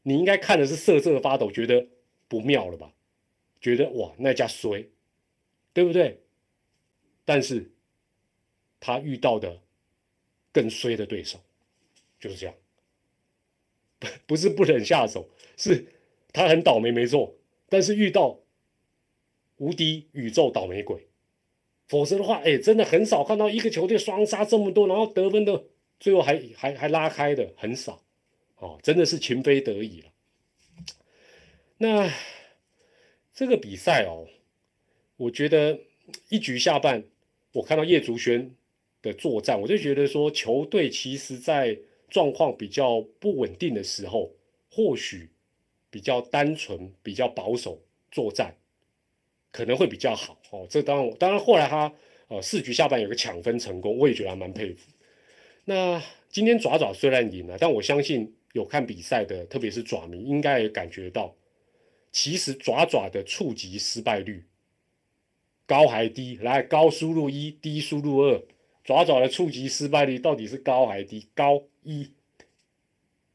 [0.02, 1.86] 你应该看的是瑟瑟发抖，觉得
[2.30, 2.92] 不妙了吧？
[3.60, 4.88] 觉得哇，那家衰，
[5.74, 6.22] 对不对？
[7.26, 7.70] 但是
[8.80, 9.62] 他遇到的
[10.54, 11.38] 更衰的对手，
[12.18, 12.56] 就是这样，
[14.00, 15.86] 不 不是不忍下手，是
[16.32, 17.36] 他很倒霉，没错。
[17.70, 18.40] 但是遇到
[19.58, 21.08] 无敌宇宙倒霉鬼，
[21.88, 25.66] 否则的话，哎，真的很少看到一个球队双杀这么多，然后得分的。
[26.00, 28.02] 最后还还还拉开的很少，
[28.56, 30.10] 哦，真的是情非得已了。
[31.78, 32.10] 那
[33.34, 34.26] 这个比赛哦，
[35.18, 35.78] 我觉得
[36.30, 37.04] 一局下半，
[37.52, 38.56] 我看到叶竹轩
[39.02, 41.78] 的作战，我就觉得说，球队其实在
[42.10, 44.32] 状况比较不稳定的时候，
[44.72, 45.30] 或许
[45.90, 47.82] 比较单纯、比较保守
[48.12, 48.56] 作战，
[49.52, 50.40] 可能会比较好。
[50.52, 51.92] 哦，这当然，当然后来他
[52.28, 54.92] 呃四局下半有个抢分成功，我也觉得还蛮佩服。
[55.66, 61.36] 那今天爪爪虽然赢了，但我相信有看比赛的，特别是爪迷，应该也感觉到，
[62.12, 64.46] 其实爪爪的触及失败率
[65.66, 66.38] 高还低？
[66.38, 68.42] 来，高输入一，低输入二，
[68.84, 71.28] 爪爪的触及失败率到底是高还低？
[71.36, 72.12] 高一，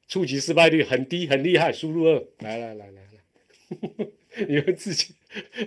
[0.08, 1.72] 触及失败率很低，很厉害。
[1.72, 4.06] 输入二，来来来来来，
[4.48, 5.14] 你们自己，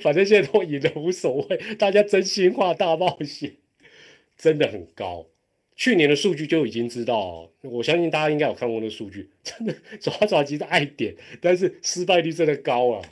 [0.01, 3.55] 反正现在都赢了无所谓，大家真心话大冒险，
[4.37, 5.27] 真的很高。
[5.75, 13.09] 去年的数据就已经知道，我相信大家应该有看过那数据，真的爪爪机的爱点，但是失败率真的高啊，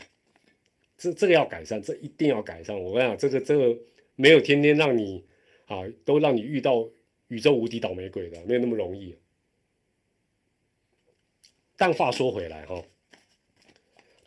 [0.97, 2.75] 这这个要改善，这一定要改善。
[2.75, 3.77] 我跟你讲，这个这个
[4.15, 5.23] 没有天天让你
[5.67, 6.89] 啊，都让你遇到
[7.27, 9.15] 宇宙无敌倒霉鬼的，没有那么容易。
[11.77, 12.83] 但话说回来哈，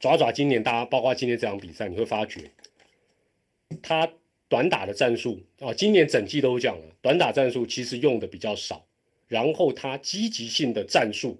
[0.01, 2.51] 爪爪今年大家包括今天这场比赛，你会发觉
[3.83, 4.09] 他。
[4.51, 8.83] 短打的战术啊，今年整季都讲了，短打战术其实用的比较少，
[9.27, 11.39] 然后他积极性的战术，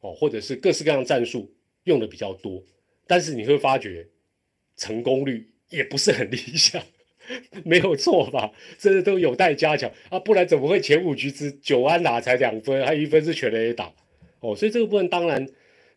[0.00, 1.54] 哦，或者是各式各样战术
[1.84, 2.60] 用的比较多，
[3.06, 4.08] 但是你会发觉
[4.76, 6.82] 成功率也不是很理想，
[7.64, 8.52] 没有错吧？
[8.80, 13.94] 这都有待加强啊，不然怎么会前五局之九安打才两分，还一分是全垒打
[14.44, 15.46] 哦，所以这个部分当然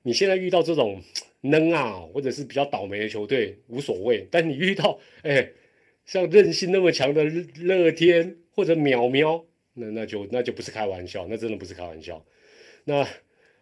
[0.04, 1.02] 你现在遇到这种
[1.42, 5.50] 能啊，或者是比较倒霉的球队无所谓，但你遇到哎。
[6.08, 9.44] 像韧性那么强的乐天或者淼淼，
[9.74, 12.26] 那那就那就不是开玩笑，那真的不是开玩笑。
[12.86, 13.06] 那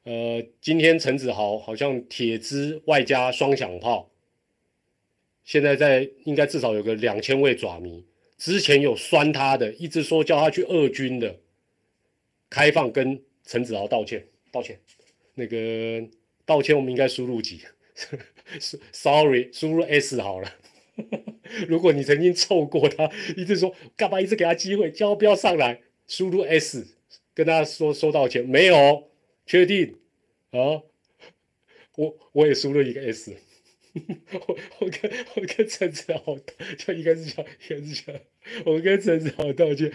[0.03, 4.11] 呃，今天陈子豪好像铁支外加双响炮，
[5.43, 8.05] 现在在应该至少有个两千位爪迷，
[8.37, 11.39] 之前有酸他的，一直说叫他去二军的，
[12.47, 14.23] 开放跟陈子豪道歉，
[14.55, 14.79] 道歉，
[15.33, 16.07] 那个
[16.45, 17.59] 道歉我们应该输入几？
[18.93, 20.55] Sorry，输入 S 好了。
[21.67, 26.87] 如果你曾经凑过他，一直说干嘛，一直给他机会，叫不要上来，输入 S，
[27.33, 29.09] 跟他说收道歉，没有，
[29.45, 29.97] 确定
[30.51, 30.83] 啊？
[31.97, 33.35] 我我也输入一个 S，
[33.93, 36.37] 我我跟我跟陈子豪，
[36.77, 38.15] 就应该是讲应该是讲，
[38.65, 39.91] 我跟陈子豪道歉。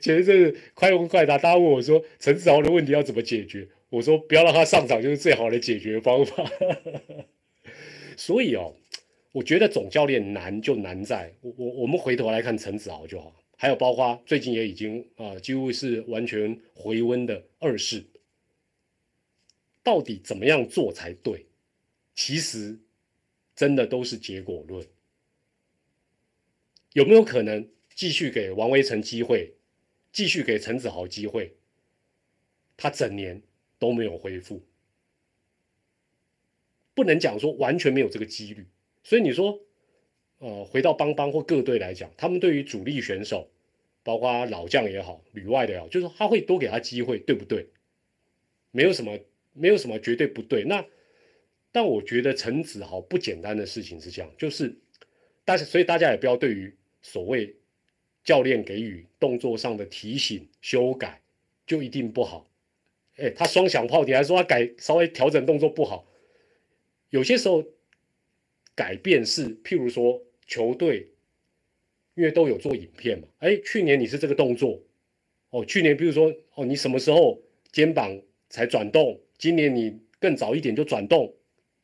[0.00, 6.50] 前一阵子快问快答，大家问我说陈子豪的问题要怎么解决，我说不要让他上场就是最好的解决方法。
[8.16, 8.74] 所以哦。
[9.34, 18.04] 我觉得总教练难就难在，我我我们回头来看陈子豪就好，还有包括最近也已经啊几乎是完全回温的二世，
[19.82, 21.46] 到底怎么样做才对？
[22.14, 22.78] 其实
[23.56, 24.86] 真的都是结果论，
[26.92, 29.54] 有没有可能继续给王威成机会，
[30.12, 31.56] 继续给陈子豪机会？
[32.76, 33.42] 他整年
[33.78, 34.62] 都没有恢复，
[36.94, 38.66] 不能讲说完全没有这个几率。
[39.02, 39.60] 所以你说，
[40.38, 43.50] 呃，回到邦邦或各队来讲，他们对于主力选手，
[44.02, 47.68] 包括老将也好，旅外的也好，就是他会多给他机会，对不对？
[48.70, 49.18] 没有什么，
[49.52, 50.64] 没有什么绝对不对。
[50.64, 50.84] 那，
[51.70, 54.74] 但我觉得陈子豪不简单的事情是这样，就是
[55.44, 57.54] 但是，所以大家也不要对于所谓
[58.24, 61.20] 教练给予动作上的提醒修改，
[61.66, 62.48] 就一定不好。
[63.16, 66.04] 哎，他双响炮，你还说他改稍微调整动作不好？
[67.10, 67.64] 有些时候
[68.74, 71.08] 改变是，譬如说球队，
[72.14, 73.28] 因为都有做影片嘛。
[73.38, 74.82] 哎，去年你是这个动作，
[75.50, 77.40] 哦，去年比如说哦，你什么时候
[77.70, 79.20] 肩膀才转动？
[79.38, 81.32] 今年你更早一点就转动，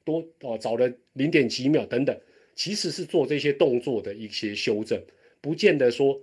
[0.05, 2.21] 多哦，早了零点几秒等等，
[2.57, 5.01] 其实是做这些动作的一些修正，
[5.41, 6.21] 不见得说，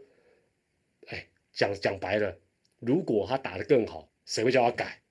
[1.05, 2.37] 哎，讲讲白了，
[2.79, 4.09] 如果他打得更好。
[4.27, 5.01] 谁会叫他改？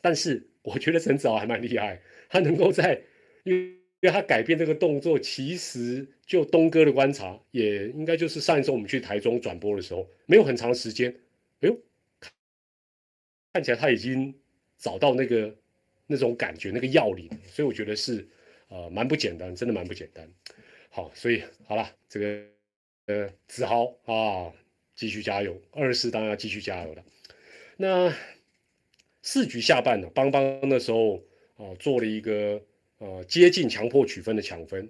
[0.00, 3.00] 但是我觉得陈子豪还蛮厉害，他能够在，
[3.44, 3.52] 因
[4.00, 11.14] 为他改变这个动作，其实就东哥的观察，也应该就是上一次我们去台中转播的时候，没有很长时间，
[11.60, 11.78] 哎呦，
[13.52, 14.34] 看起来他已经
[14.76, 15.56] 找到那个
[16.08, 18.26] 那种感觉，那个要领，所以我觉得是
[18.66, 20.28] 呃蛮不简单，真的蛮不简单。
[20.88, 22.44] 好，所以好了，这个
[23.06, 24.52] 呃子豪啊，
[24.96, 27.04] 继续加油，二四当然要继续加油了。
[27.76, 28.12] 那。
[29.22, 31.22] 四局下半呢，邦邦那时候
[31.56, 32.60] 哦做了一个
[32.98, 34.88] 呃接近强迫取分的抢分，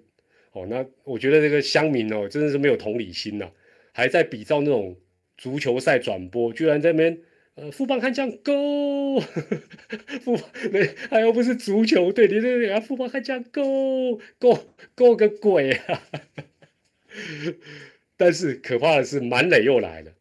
[0.52, 3.50] 哦，那我觉得这个乡民哦真的是没有同理心呐，
[3.92, 4.96] 还在比照那种
[5.36, 7.20] 足球赛转播，居然在那边
[7.56, 9.20] 呃富邦悍将 go，
[10.24, 14.58] 富那还又不是足球队，你这个富邦悍将 go go
[14.96, 16.02] go 个鬼啊！
[18.16, 20.12] 但是可怕的是满垒又来了，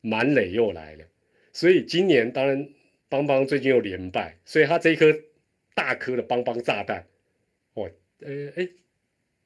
[0.00, 1.04] 满垒又来了，
[1.52, 2.68] 所以今年当然。
[3.12, 5.14] 邦邦最近又连败，所以他这一颗
[5.74, 7.04] 大颗的邦邦炸弹，
[7.74, 7.90] 哦，
[8.20, 8.66] 呃，哎，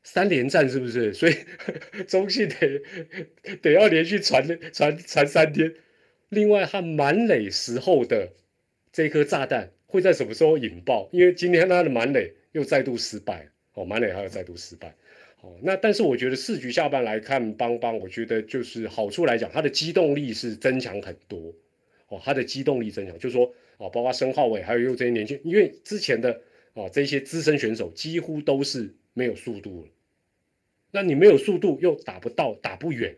[0.05, 1.12] 三连战是不是？
[1.12, 1.35] 所以
[2.07, 2.81] 中信得
[3.61, 5.75] 得要连续传传传三天。
[6.29, 8.29] 另外，他满垒时候的
[8.93, 11.09] 这颗炸弹会在什么时候引爆？
[11.11, 14.95] 因为今天他的满垒又再度失败，哦，满垒还要再度失败。
[15.41, 21.53] 哦，那但是我觉得四局下半来看，邦邦，我觉得就是好处来讲，他的机动力是增强很多。
[22.09, 26.40] 哦，他的机动力增强，就是说，哦，包括申浩伟，还有又这些年轻，因为之前的
[26.74, 29.88] 哦这些资深选手几乎都是没有速度了，
[30.92, 33.16] 那你没有速度又打不到，打不远，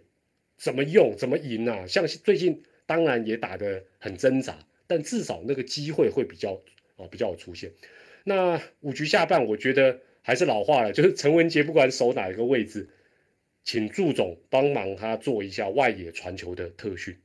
[0.56, 1.86] 怎么用，怎么赢啊？
[1.86, 6.60] 像最近当然也打得很挣扎，但至少那个机会会比较
[6.96, 7.70] 啊比较有出现。
[8.24, 12.88] 那五局下半，我觉得还是老话了，就是陈文杰不管守哪一个位置，
[13.64, 17.16] 请祝总帮忙他做一下外野传球的特训。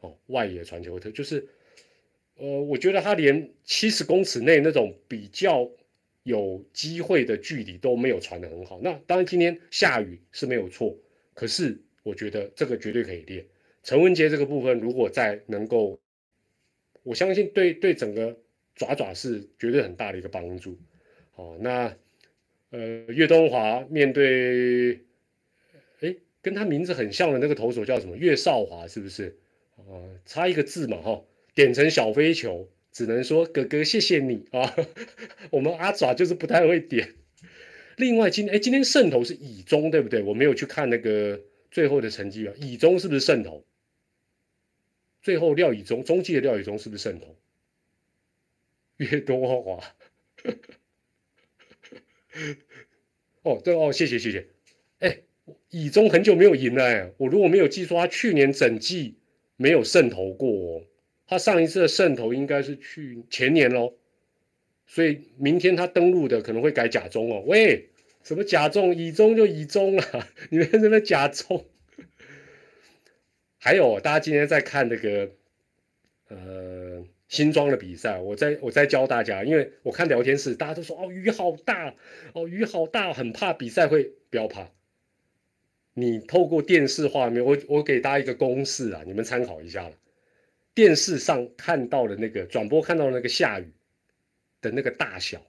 [0.00, 1.46] 哦，外野传球特就是，
[2.36, 5.70] 呃，我觉得他连七十公尺内那种比较
[6.22, 8.80] 有机会的距离都没有传的很好。
[8.82, 10.96] 那当然今天下雨是没有错，
[11.34, 13.44] 可是我觉得这个绝对可以练。
[13.82, 15.98] 陈文杰这个部分如果再能够，
[17.02, 18.36] 我相信对对整个
[18.74, 20.78] 爪爪是绝对很大的一个帮助。
[21.34, 21.96] 哦，那
[22.70, 25.00] 呃，岳东华面对，
[26.00, 28.16] 哎，跟他名字很像的那个投手叫什么？
[28.16, 29.36] 岳少华是不是？
[29.88, 29.92] 啊，
[30.26, 31.22] 差一个字嘛，哈，
[31.54, 34.74] 点成小飞球，只能说哥哥谢谢你啊。
[35.50, 37.14] 我们阿爪就是不太会点。
[37.96, 40.22] 另外，今哎，今天胜投是乙中，对不对？
[40.22, 41.38] 我没有去看那个
[41.70, 42.54] 最后的成绩啊。
[42.56, 43.64] 乙中是不是胜投？
[45.22, 47.36] 最后廖乙中，中继的廖乙中是不是胜投？
[48.96, 49.94] 越多华。
[53.42, 54.46] 哦，对哦，谢谢谢谢。
[55.00, 55.18] 哎，
[55.68, 59.16] 乙中很久没有赢了哎，我如果没有记错，他去年整季。
[59.60, 60.82] 没有渗透过，
[61.26, 63.92] 他上一次的渗透应该是去前年喽，
[64.86, 67.44] 所以明天他登录的可能会改甲中哦。
[67.46, 67.90] 喂，
[68.24, 68.94] 什么甲中？
[68.96, 71.66] 乙中就乙中啊， 你们什么甲中？
[73.58, 75.30] 还有，大家今天在看那个
[76.28, 81.94] 呃新庄的比赛，我在我在教大家，因为我看聊天室，大家都说哦雨好大，
[82.32, 84.70] 哦雨好大，很怕比赛会不要怕。
[85.94, 89.90] 你透过电视画面，我我给大家一个公式啊，你们参考一下。
[90.72, 93.66] 电视上看到的那个转播看到的那个下雨
[94.60, 95.44] 的那个大小，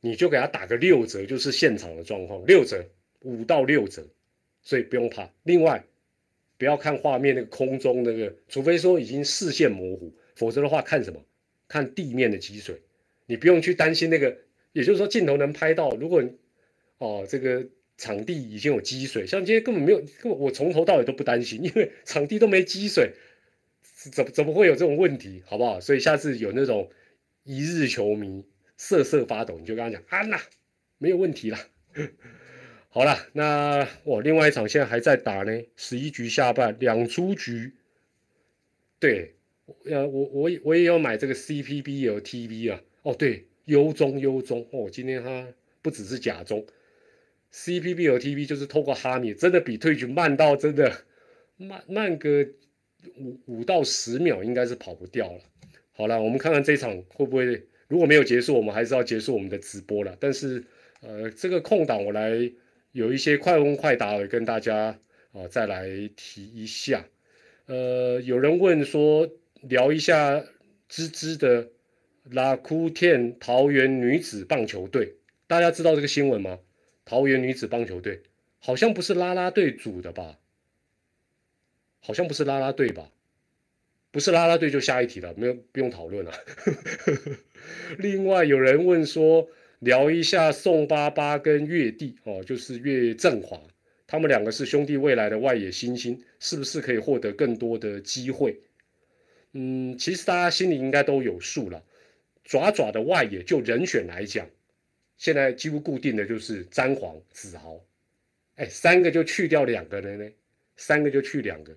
[0.00, 2.84] 你就给他打个六折，就是现场的状况，六折，
[3.20, 4.04] 五到六折，
[4.62, 5.30] 所以不用怕。
[5.44, 5.82] 另外，
[6.58, 11.24] 不要看画面那个空中那个，除非说已经视线模糊，否则的话看什么？
[11.68, 12.82] 看地面的积水，
[13.26, 14.36] 你不用去担心那个，
[14.72, 16.22] 也就是说镜头能拍到，如果
[16.98, 17.64] 哦这个。
[18.02, 23.12] 场地已经有积水，像今天根本没有，根本我从头到尾都不担心，因为 场地都没积水，
[24.10, 25.80] 怎怎么会有这种问题，好不好？
[25.80, 26.90] 所以下次有那种
[27.44, 28.44] 一日球迷
[28.76, 30.40] 瑟瑟发抖，你就跟他讲：安娜，
[30.98, 31.68] 没有问题啦。
[32.90, 37.72] 好了，那我另外一场现在还在打呢，十一局下半两出局。
[38.98, 39.36] 对，
[39.84, 42.82] 呃，我我我也要买这个 CPB 有 TV 啊。
[43.02, 45.46] 哦，对，优中优中哦，今天它
[45.80, 46.66] 不只是假中
[47.52, 51.04] ，CPB 和 TV 就是透过哈米，真的比退局慢到真的
[51.56, 52.46] 慢慢个
[53.16, 55.40] 五五到十秒，应该是跑不掉了。
[55.92, 60.16] 好了，我们看看这场会不会，如果没有结束，我们还是要结束我们的直播了。
[60.18, 60.64] 但是，
[61.00, 62.50] 呃，这个空档我来
[62.92, 64.98] 有一些快问快答的跟大家
[65.32, 65.86] 啊再来
[66.16, 67.04] 提一下。
[67.66, 69.28] 呃，有人问说
[69.62, 70.42] 聊一下
[70.88, 71.68] 芝芝的
[72.30, 75.14] 拉库天桃园女子棒球队，
[75.46, 76.58] 大家知道这个新闻吗？
[77.04, 78.22] 桃园女子棒球队
[78.58, 80.38] 好像不是啦啦队组的吧？
[82.00, 83.10] 好像不是啦啦队吧？
[84.10, 86.32] 不是啦啦队就下一题了，没有不用讨论了。
[87.98, 89.48] 另外有人问说，
[89.78, 93.60] 聊一下宋巴巴跟岳帝哦，就是岳振华，
[94.06, 98.60] 他们两个是兄弟未来的外野新星，是不是可以获得更多的机会？
[99.52, 101.82] 嗯，其实大家心里应该都有数了。
[102.44, 104.46] 爪爪的外野就人选来讲，
[105.22, 107.80] 现在几乎固定的就是詹皇、子豪，
[108.56, 110.28] 哎，三个就去掉两个人呢，
[110.76, 111.72] 三个就去两个，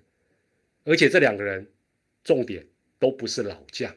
[0.82, 1.64] 而且这两个人。
[2.24, 2.66] 重点
[2.98, 3.94] 都不是老将，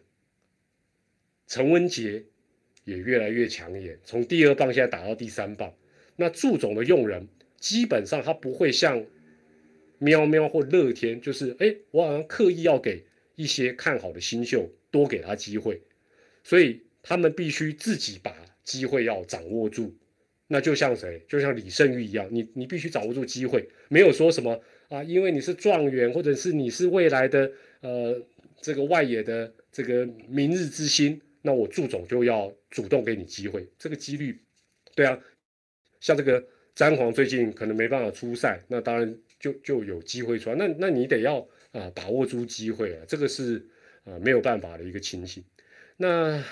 [1.47, 2.23] 陈文杰
[2.83, 5.73] 也越来越抢眼，从第二棒现在打到第三棒。
[6.15, 7.27] 那祝总的用人
[7.57, 9.03] 基本上他不会像
[9.97, 15.81] 喵喵或乐天，就是哎，我好像刻意要给一些看好的新秀多给他机会，
[16.43, 18.31] 所以他们必须自己把
[18.69, 19.93] 机会要掌握住。
[20.51, 21.21] 那就像谁？
[21.27, 24.59] 就像李胜玉一样，你你必须掌握住机会，没有说什么
[24.89, 27.51] 啊，因为你是状元，或者是你是未来的。
[27.81, 28.21] 呃，
[28.61, 34.37] 这个外野的这个明日之星，那我祝总就要主动给你机会，这个几率，
[34.95, 35.17] 对啊，
[36.01, 36.43] 像这个
[36.75, 41.39] 詹皇最近可能没办法出赛，那当然就就有机会出来，那那你得要
[41.71, 43.65] 啊把握住机会啊，这个是
[44.03, 45.41] 啊没有办法的一个情形。
[45.95, 46.43] 那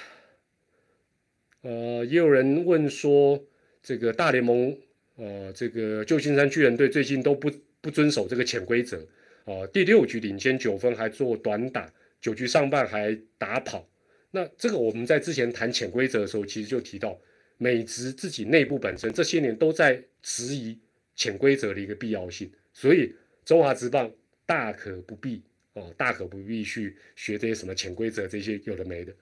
[1.61, 3.43] 呃，也有人问说，
[3.81, 4.77] 这个大联盟
[5.15, 7.51] 呃，这个旧金山巨人队最近都不
[7.81, 9.05] 不遵守这个潜规则。
[9.45, 13.89] 哦，第六局领先九分，还做短打，九局上半还打跑。
[14.31, 17.17] 那这个我们在之前谈潜规则的时候，其实就提到，
[17.57, 20.77] 美职自己内部本身这些年都在质疑
[21.15, 23.13] 潜规则的一个必要性，所以
[23.45, 24.11] 中华职棒
[24.45, 25.41] 大可不必
[25.73, 29.13] 哦，大可不必去学这些什么潜规则这些有的没的。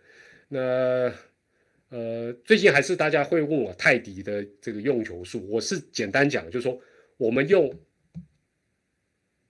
[0.47, 1.13] 那
[1.95, 6.77] 呃，最近还是大家会问我泰迪的这个用球数，我是简单讲，就是说
[7.15, 7.73] 我们用。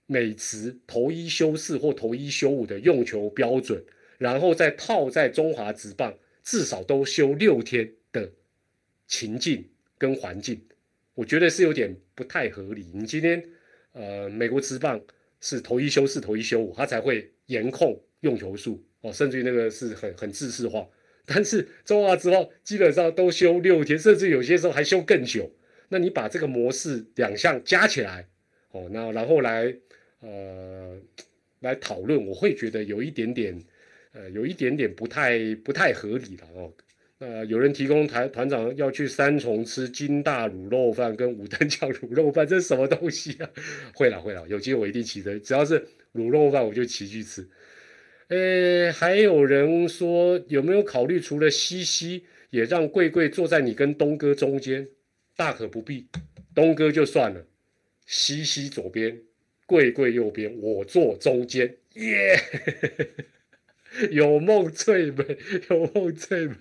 [0.08, 3.84] 美职投一休四或投一休五的用球标准，
[4.20, 8.32] 然后再套在中华职棒至少都休六天的
[9.08, 9.68] 情境
[9.98, 10.62] 跟环境，
[11.16, 12.92] 我觉得是有点不太合理。
[12.94, 13.44] 你今天
[13.94, 15.02] 呃，美国职棒
[15.42, 20.88] 是投一休四、投一休五，他才会严控用球数哦，甚至于那个是很很制式化。
[21.26, 25.52] 但是中华之后基本上都休六天，甚至有些时候还休更久。
[25.90, 28.28] 那你把这个模式两项加起来
[28.72, 29.76] 哦，那然后来。
[30.22, 30.98] 呃，
[31.60, 33.62] 来讨论，我会觉得有一点点，
[34.12, 36.74] 呃，有一点点不太不太合理了哦。
[37.20, 43.48] 呃，有人提供团团长要去三重吃金大卤肉饭跟五等奖卤肉饭，这是什么东西啊？
[43.94, 45.80] 会了会了，有机会我一定骑车，只要是
[46.16, 47.48] 卤肉饭我就骑去吃。
[48.28, 54.88] 呃，还有人说有没有考虑除了西西，也让贵贵坐在你跟东哥中间？
[55.36, 56.08] 大可不必，
[56.54, 57.46] 东哥就算了，
[58.06, 59.22] 西西左边。
[59.68, 62.38] 贵贵右边，我坐中间，耶！
[64.12, 65.38] 有梦最美，
[65.70, 66.56] 有梦最美。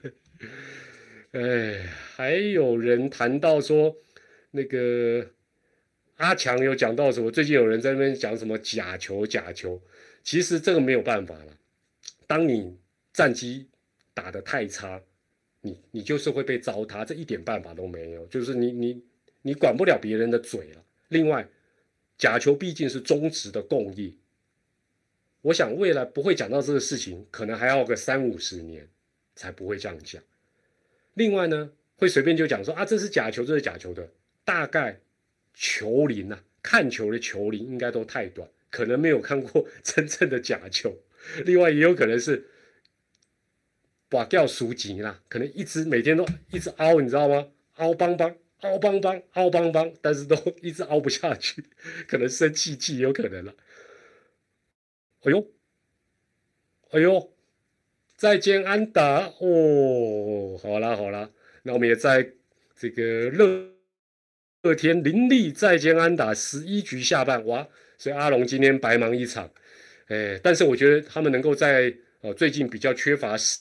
[1.33, 1.83] 哎，
[2.15, 3.95] 还有人谈到说，
[4.53, 5.27] 那个
[6.17, 7.31] 阿强有讲到什么？
[7.31, 9.81] 最近有人在那边讲什么假球，假球。
[10.23, 11.57] 其实这个没有办法了。
[12.27, 12.77] 当你
[13.13, 13.69] 战绩
[14.13, 15.01] 打得太差，
[15.61, 18.27] 你你就是会被糟蹋，这一点办法都没有。
[18.27, 19.05] 就是你你
[19.43, 20.85] 你管不了别人的嘴了。
[21.09, 21.49] 另外。
[22.17, 24.13] 假球毕竟是中职的共业，
[25.41, 28.89] 我想未来不会讲到这个事情，可能还要个三五十年
[29.35, 30.23] 才不会这样讲。
[31.15, 34.09] 另外呢，会随便就讲说啊，这是假球，这是假球的，
[34.45, 35.01] 大概
[35.55, 40.99] 球龄啊，看球的球龄应该都太短，可能没有看过真正的假球。
[41.47, 42.47] 另外也有可能是
[44.09, 47.49] 把掉赎级啦，可能一直每天都一直凹，你知道吗？
[47.77, 48.37] 凹邦邦。
[48.61, 51.63] 凹邦邦，凹邦邦，但是都一直凹不下去，
[52.09, 53.55] 可能生气气有可能了。
[55.21, 55.47] 哎呦，
[56.89, 57.31] 哎呦，
[58.17, 61.31] 再见安达哦，好啦好啦，
[61.65, 62.31] 那我们也在
[62.75, 63.74] 这个热
[64.65, 67.69] 乐天林立再见安打十一局下半，哇！
[67.99, 69.49] 所以阿龙今天白忙一场，
[70.07, 73.59] 哎，但是我觉得他们能够在呃最近比较缺乏实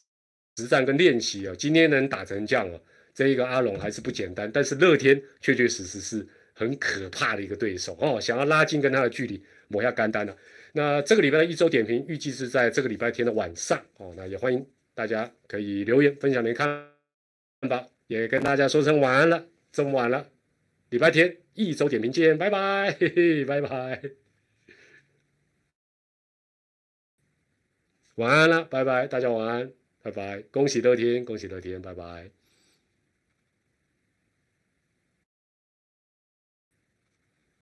[0.55, 2.79] 实战跟练习啊，今天能打成这样啊，
[3.13, 4.49] 这一个阿龙还是不简单。
[4.49, 10.33] 但是乐天确确实实是很可怕的一个对手哦，想要拉近跟他的距离，抹下干单了。
[10.71, 16.87] 那这个礼拜的一周点评预计是在这个礼拜天的晚上哦，那也欢迎大家可以留言分享您看
[17.67, 20.25] 法，也跟大家说声晚安了，这么晚了，
[20.93, 23.99] 礼拜天一周点评见，拜拜， 嘿嘿，拜拜。
[28.17, 29.71] 晚安了，拜拜，大家晚安，
[30.03, 32.29] 拜拜，恭喜乐天，恭喜乐天，拜拜。